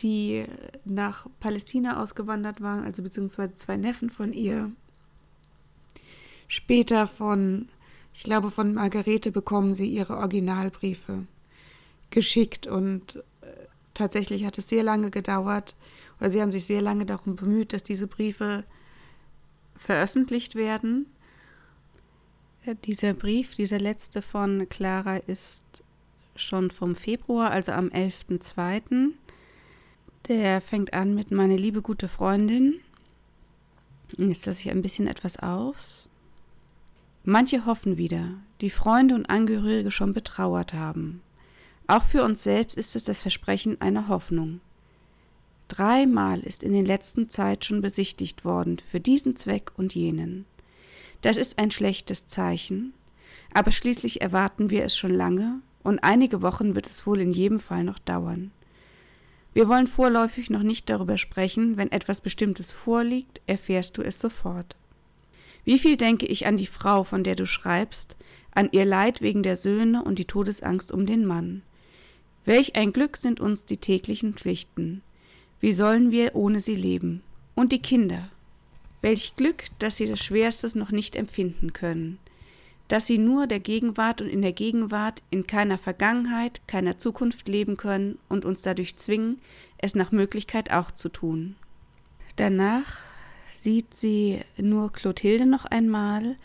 die 0.00 0.44
nach 0.84 1.26
Palästina 1.40 2.00
ausgewandert 2.00 2.60
waren, 2.60 2.84
also 2.84 3.02
beziehungsweise 3.02 3.54
zwei 3.54 3.76
Neffen 3.76 4.10
von 4.10 4.32
ihr. 4.32 4.70
Später 6.46 7.08
von, 7.08 7.68
ich 8.14 8.22
glaube, 8.22 8.52
von 8.52 8.74
Margarete 8.74 9.32
bekommen 9.32 9.74
sie 9.74 9.88
ihre 9.88 10.16
Originalbriefe 10.16 11.26
geschickt 12.10 12.68
und 12.68 13.16
äh, 13.40 13.48
tatsächlich 13.92 14.44
hat 14.44 14.56
es 14.56 14.68
sehr 14.68 14.84
lange 14.84 15.10
gedauert, 15.10 15.74
oder 16.20 16.30
sie 16.30 16.40
haben 16.42 16.52
sich 16.52 16.66
sehr 16.66 16.82
lange 16.82 17.06
darum 17.06 17.36
bemüht, 17.36 17.72
dass 17.72 17.82
diese 17.82 18.06
Briefe 18.06 18.64
veröffentlicht 19.76 20.54
werden. 20.54 21.06
Dieser 22.84 23.14
Brief, 23.14 23.54
dieser 23.54 23.78
letzte 23.78 24.20
von 24.20 24.68
Clara, 24.68 25.16
ist 25.16 25.84
schon 26.36 26.70
vom 26.70 26.94
Februar, 26.94 27.50
also 27.50 27.72
am 27.72 27.88
11.02. 27.88 29.12
Der 30.28 30.60
fängt 30.60 30.92
an 30.92 31.14
mit 31.14 31.30
meine 31.30 31.56
liebe 31.56 31.82
gute 31.82 32.08
Freundin. 32.08 32.80
Jetzt 34.16 34.46
lasse 34.46 34.60
ich 34.60 34.70
ein 34.70 34.82
bisschen 34.82 35.06
etwas 35.06 35.38
aus. 35.38 36.08
Manche 37.24 37.66
hoffen 37.66 37.96
wieder, 37.96 38.34
die 38.60 38.70
Freunde 38.70 39.14
und 39.14 39.28
Angehörige 39.28 39.90
schon 39.90 40.12
betrauert 40.12 40.72
haben. 40.72 41.22
Auch 41.86 42.04
für 42.04 42.22
uns 42.22 42.42
selbst 42.42 42.76
ist 42.76 42.96
es 42.96 43.04
das 43.04 43.20
Versprechen 43.20 43.80
einer 43.80 44.08
Hoffnung. 44.08 44.60
Dreimal 45.68 46.40
ist 46.40 46.62
in 46.62 46.72
der 46.72 46.82
letzten 46.82 47.28
Zeit 47.28 47.64
schon 47.64 47.80
besichtigt 47.80 48.44
worden 48.44 48.78
für 48.78 49.00
diesen 49.00 49.36
Zweck 49.36 49.72
und 49.76 49.94
jenen. 49.94 50.46
Das 51.20 51.36
ist 51.36 51.58
ein 51.58 51.70
schlechtes 51.70 52.26
Zeichen, 52.26 52.94
aber 53.52 53.70
schließlich 53.70 54.20
erwarten 54.20 54.70
wir 54.70 54.84
es 54.84 54.96
schon 54.96 55.12
lange 55.12 55.60
und 55.82 55.98
einige 56.00 56.42
Wochen 56.42 56.74
wird 56.74 56.86
es 56.86 57.06
wohl 57.06 57.20
in 57.20 57.32
jedem 57.32 57.58
Fall 57.58 57.84
noch 57.84 57.98
dauern. 57.98 58.50
Wir 59.52 59.68
wollen 59.68 59.86
vorläufig 59.86 60.50
noch 60.50 60.62
nicht 60.62 60.88
darüber 60.88 61.18
sprechen, 61.18 61.76
wenn 61.76 61.90
etwas 61.90 62.20
Bestimmtes 62.20 62.70
vorliegt, 62.70 63.40
erfährst 63.46 63.96
du 63.96 64.02
es 64.02 64.20
sofort. 64.20 64.76
Wie 65.64 65.78
viel 65.78 65.96
denke 65.96 66.26
ich 66.26 66.46
an 66.46 66.56
die 66.56 66.66
Frau, 66.66 67.04
von 67.04 67.24
der 67.24 67.34
du 67.34 67.46
schreibst, 67.46 68.16
an 68.52 68.68
ihr 68.72 68.84
Leid 68.84 69.20
wegen 69.20 69.42
der 69.42 69.56
Söhne 69.56 70.02
und 70.02 70.18
die 70.18 70.24
Todesangst 70.24 70.92
um 70.92 71.06
den 71.06 71.26
Mann. 71.26 71.62
Welch 72.44 72.76
ein 72.76 72.92
Glück 72.92 73.16
sind 73.16 73.40
uns 73.40 73.66
die 73.66 73.76
täglichen 73.76 74.34
Pflichten. 74.34 75.02
Wie 75.60 75.72
sollen 75.72 76.10
wir 76.10 76.34
ohne 76.34 76.60
sie 76.60 76.76
leben? 76.76 77.22
Und 77.54 77.72
die 77.72 77.82
Kinder. 77.82 78.30
Welch 79.02 79.36
Glück, 79.36 79.64
dass 79.78 79.96
sie 79.96 80.06
das 80.06 80.20
Schwerstes 80.20 80.74
noch 80.74 80.90
nicht 80.90 81.16
empfinden 81.16 81.72
können 81.72 82.18
dass 82.88 83.06
sie 83.06 83.18
nur 83.18 83.46
der 83.46 83.60
Gegenwart 83.60 84.22
und 84.22 84.28
in 84.28 84.42
der 84.42 84.54
Gegenwart 84.54 85.22
in 85.30 85.46
keiner 85.46 85.78
Vergangenheit, 85.78 86.62
keiner 86.66 86.98
Zukunft 86.98 87.46
leben 87.46 87.76
können 87.76 88.18
und 88.28 88.46
uns 88.46 88.62
dadurch 88.62 88.96
zwingen, 88.96 89.40
es 89.76 89.94
nach 89.94 90.10
Möglichkeit 90.10 90.72
auch 90.72 90.90
zu 90.90 91.10
tun. 91.10 91.56
Danach 92.36 92.96
sieht 93.52 93.94
sie 93.94 94.40
nur 94.56 94.90
Clotilde 94.90 95.44
noch 95.44 95.66
einmal, 95.66 96.36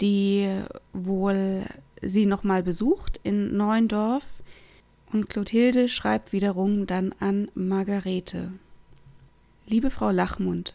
die 0.00 0.62
wohl 0.92 1.64
sie 2.00 2.26
nochmal 2.26 2.62
besucht 2.62 3.18
in 3.24 3.56
Neuendorf, 3.56 4.24
und 5.12 5.28
Clotilde 5.28 5.88
schreibt 5.88 6.32
wiederum 6.32 6.86
dann 6.86 7.14
an 7.20 7.48
Margarete. 7.54 8.52
Liebe 9.66 9.90
Frau 9.90 10.10
Lachmund, 10.10 10.74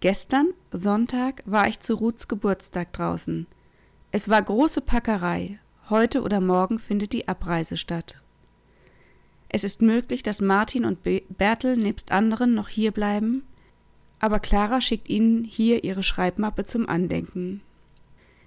gestern, 0.00 0.48
Sonntag, 0.70 1.42
war 1.46 1.68
ich 1.68 1.80
zu 1.80 1.94
Ruths 1.94 2.28
Geburtstag 2.28 2.92
draußen. 2.92 3.46
Es 4.12 4.28
war 4.28 4.42
große 4.42 4.80
Packerei. 4.80 5.58
Heute 5.88 6.22
oder 6.22 6.40
morgen 6.40 6.78
findet 6.78 7.12
die 7.12 7.28
Abreise 7.28 7.76
statt. 7.76 8.20
Es 9.48 9.64
ist 9.64 9.82
möglich, 9.82 10.22
dass 10.22 10.40
Martin 10.40 10.84
und 10.84 11.00
Bertel 11.02 11.76
nebst 11.76 12.12
anderen 12.12 12.54
noch 12.54 12.68
hier 12.68 12.92
bleiben, 12.92 13.42
aber 14.20 14.38
Clara 14.38 14.80
schickt 14.80 15.08
ihnen 15.08 15.44
hier 15.44 15.82
ihre 15.82 16.04
Schreibmappe 16.04 16.64
zum 16.64 16.88
Andenken. 16.88 17.60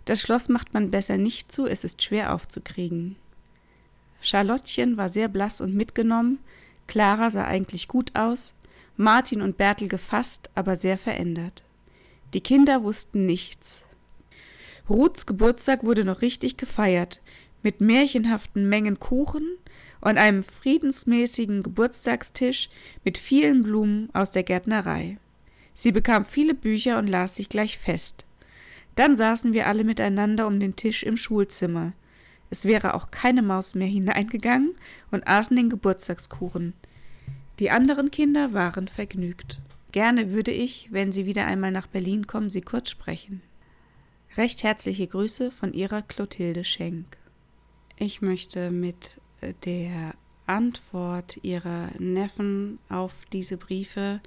Das 0.06 0.22
Schloss 0.22 0.48
macht 0.48 0.74
man 0.74 0.92
besser 0.92 1.18
nicht 1.18 1.52
zu, 1.52 1.66
es 1.66 1.84
ist 1.84 2.02
schwer 2.02 2.34
aufzukriegen. 2.34 3.18
Charlottchen 4.24 4.98
war 4.98 5.10
sehr 5.10 5.28
blass 5.28 5.62
und 5.62 5.76
mitgenommen, 5.76 6.40
Clara 6.88 7.32
sah 7.32 7.46
eigentlich 7.46 7.88
gut 7.88 8.12
aus, 8.16 8.56
Martin 8.98 9.42
und 9.42 9.58
Bertel 9.58 9.88
gefasst, 9.88 10.50
aber 10.56 10.76
sehr 10.76 10.98
verändert. 10.98 11.64
Die 12.34 12.42
Kinder 12.42 12.84
wussten 12.84 13.26
nichts, 13.26 13.86
Ruths 14.90 15.26
Geburtstag 15.26 15.84
wurde 15.84 16.04
noch 16.04 16.22
richtig 16.22 16.58
gefeiert, 16.58 17.22
mit 17.62 17.80
märchenhaften 17.80 18.68
Mengen 18.68 19.00
Kuchen 19.00 19.48
und 20.02 20.18
einem 20.18 20.44
friedensmäßigen 20.44 21.64
Geburtstagstisch 21.64 22.70
mit 23.06 23.18
vielen 23.18 23.64
Blumen 23.64 24.10
aus 24.12 24.32
der 24.32 24.44
Gärtnerei. 24.44 25.18
Sie 25.74 25.94
bekam 25.94 26.26
viele 26.26 26.54
Bücher 26.54 27.00
und 27.00 27.08
las 27.08 27.36
sich 27.36 27.48
gleich 27.48 27.78
fest. 27.78 28.26
Dann 28.96 29.16
saßen 29.16 29.54
wir 29.54 29.68
alle 29.68 29.86
miteinander 29.86 30.46
um 30.48 30.60
den 30.60 30.76
Tisch 30.76 31.04
im 31.04 31.16
Schulzimmer. 31.16 31.94
Es 32.54 32.66
wäre 32.66 32.94
auch 32.94 33.10
keine 33.10 33.42
Maus 33.42 33.74
mehr 33.74 33.88
hineingegangen 33.88 34.76
und 35.10 35.28
aßen 35.28 35.58
den 35.58 35.72
Geburtstagskuchen. 35.72 36.74
Die 37.58 37.72
anderen 37.72 38.12
Kinder 38.12 38.54
waren 38.54 38.88
vergnügt. 38.88 39.58
Gerne 39.92 40.32
würde 40.32 40.52
ich, 40.52 40.88
wenn 40.92 41.12
Sie 41.12 41.26
wieder 41.26 41.48
einmal 41.48 41.72
nach 41.72 41.88
Berlin 41.88 42.28
kommen, 42.28 42.52
Sie 42.52 42.62
kurz 42.62 42.92
sprechen. 42.92 43.42
Recht 44.38 44.62
herzliche 44.62 45.08
Grüße 45.08 45.50
von 45.50 45.74
ihrer 45.74 46.04
Clotilde 46.04 46.64
Schenk. 46.64 47.18
Ich 47.98 48.22
möchte 48.22 48.70
mit 48.70 49.20
äh, 49.42 49.56
der 49.66 50.14
Antwort 50.46 51.40
ihrer 51.42 51.90
Neffen 51.98 52.78
auf 52.88 53.16
diese 53.34 53.58
Briefe, 53.58 54.22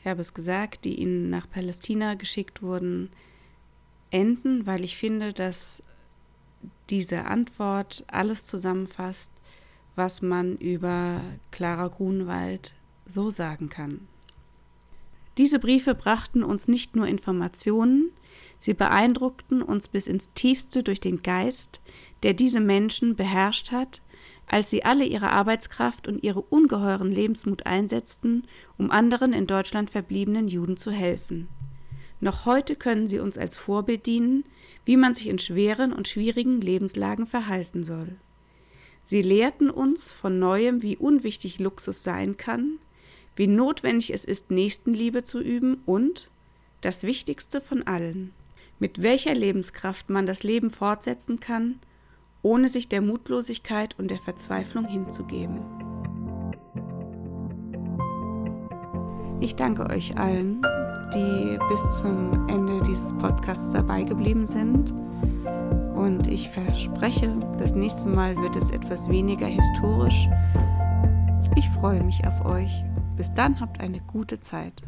ich 0.00 0.06
habe 0.08 0.20
es 0.20 0.34
gesagt, 0.34 0.84
die 0.84 0.96
ihnen 0.96 1.30
nach 1.30 1.48
Palästina 1.48 2.14
geschickt 2.14 2.60
wurden, 2.60 3.10
enden, 4.10 4.66
weil 4.66 4.82
ich 4.82 4.96
finde, 4.96 5.32
dass 5.32 5.84
diese 6.90 7.24
Antwort 7.24 8.04
alles 8.08 8.44
zusammenfasst, 8.44 9.32
was 9.94 10.22
man 10.22 10.56
über 10.56 11.20
Clara 11.50 11.88
Grunwald 11.88 12.74
so 13.06 13.30
sagen 13.30 13.68
kann. 13.68 14.08
Diese 15.38 15.58
Briefe 15.58 15.94
brachten 15.94 16.42
uns 16.42 16.68
nicht 16.68 16.96
nur 16.96 17.06
Informationen, 17.06 18.12
Sie 18.58 18.74
beeindruckten 18.74 19.62
uns 19.62 19.88
bis 19.88 20.06
ins 20.06 20.32
tiefste 20.32 20.82
durch 20.82 21.00
den 21.00 21.22
Geist, 21.22 21.80
der 22.22 22.34
diese 22.34 22.60
Menschen 22.60 23.16
beherrscht 23.16 23.72
hat, 23.72 24.02
als 24.46 24.70
sie 24.70 24.84
alle 24.84 25.04
ihre 25.04 25.32
Arbeitskraft 25.32 26.08
und 26.08 26.22
ihre 26.22 26.40
ungeheuren 26.40 27.10
Lebensmut 27.10 27.66
einsetzten, 27.66 28.46
um 28.78 28.90
anderen 28.90 29.32
in 29.32 29.46
Deutschland 29.46 29.90
verbliebenen 29.90 30.48
Juden 30.48 30.76
zu 30.76 30.90
helfen. 30.90 31.48
Noch 32.20 32.46
heute 32.46 32.76
können 32.76 33.08
sie 33.08 33.18
uns 33.18 33.36
als 33.36 33.56
Vorbild 33.56 34.06
dienen, 34.06 34.44
wie 34.84 34.96
man 34.96 35.14
sich 35.14 35.28
in 35.28 35.38
schweren 35.38 35.92
und 35.92 36.08
schwierigen 36.08 36.60
Lebenslagen 36.60 37.26
verhalten 37.26 37.84
soll. 37.84 38.16
Sie 39.02 39.22
lehrten 39.22 39.70
uns 39.70 40.12
von 40.12 40.38
neuem, 40.38 40.82
wie 40.82 40.96
unwichtig 40.96 41.58
Luxus 41.58 42.02
sein 42.02 42.36
kann, 42.36 42.78
wie 43.36 43.46
notwendig 43.46 44.12
es 44.12 44.24
ist, 44.24 44.50
Nächstenliebe 44.50 45.22
zu 45.22 45.40
üben 45.40 45.82
und, 45.84 46.30
das 46.80 47.02
Wichtigste 47.02 47.60
von 47.60 47.86
allen, 47.86 48.32
mit 48.78 49.02
welcher 49.02 49.34
Lebenskraft 49.34 50.10
man 50.10 50.26
das 50.26 50.42
Leben 50.42 50.70
fortsetzen 50.70 51.38
kann, 51.38 51.78
ohne 52.42 52.68
sich 52.68 52.88
der 52.88 53.02
Mutlosigkeit 53.02 53.98
und 53.98 54.10
der 54.10 54.18
Verzweiflung 54.18 54.86
hinzugeben. 54.86 55.60
Ich 59.40 59.54
danke 59.54 59.86
euch 59.90 60.16
allen, 60.16 60.62
die 61.14 61.58
bis 61.68 62.00
zum 62.00 62.48
Ende 62.48 62.82
dieses 62.82 63.12
Podcasts 63.14 63.72
dabei 63.72 64.02
geblieben 64.02 64.46
sind. 64.46 64.92
Und 65.94 66.26
ich 66.26 66.50
verspreche, 66.50 67.34
das 67.58 67.74
nächste 67.74 68.08
Mal 68.08 68.36
wird 68.36 68.56
es 68.56 68.70
etwas 68.70 69.08
weniger 69.08 69.46
historisch. 69.46 70.28
Ich 71.56 71.68
freue 71.70 72.02
mich 72.02 72.26
auf 72.26 72.44
euch. 72.44 72.84
Bis 73.16 73.32
dann 73.32 73.60
habt 73.60 73.80
eine 73.80 74.00
gute 74.00 74.40
Zeit. 74.40 74.82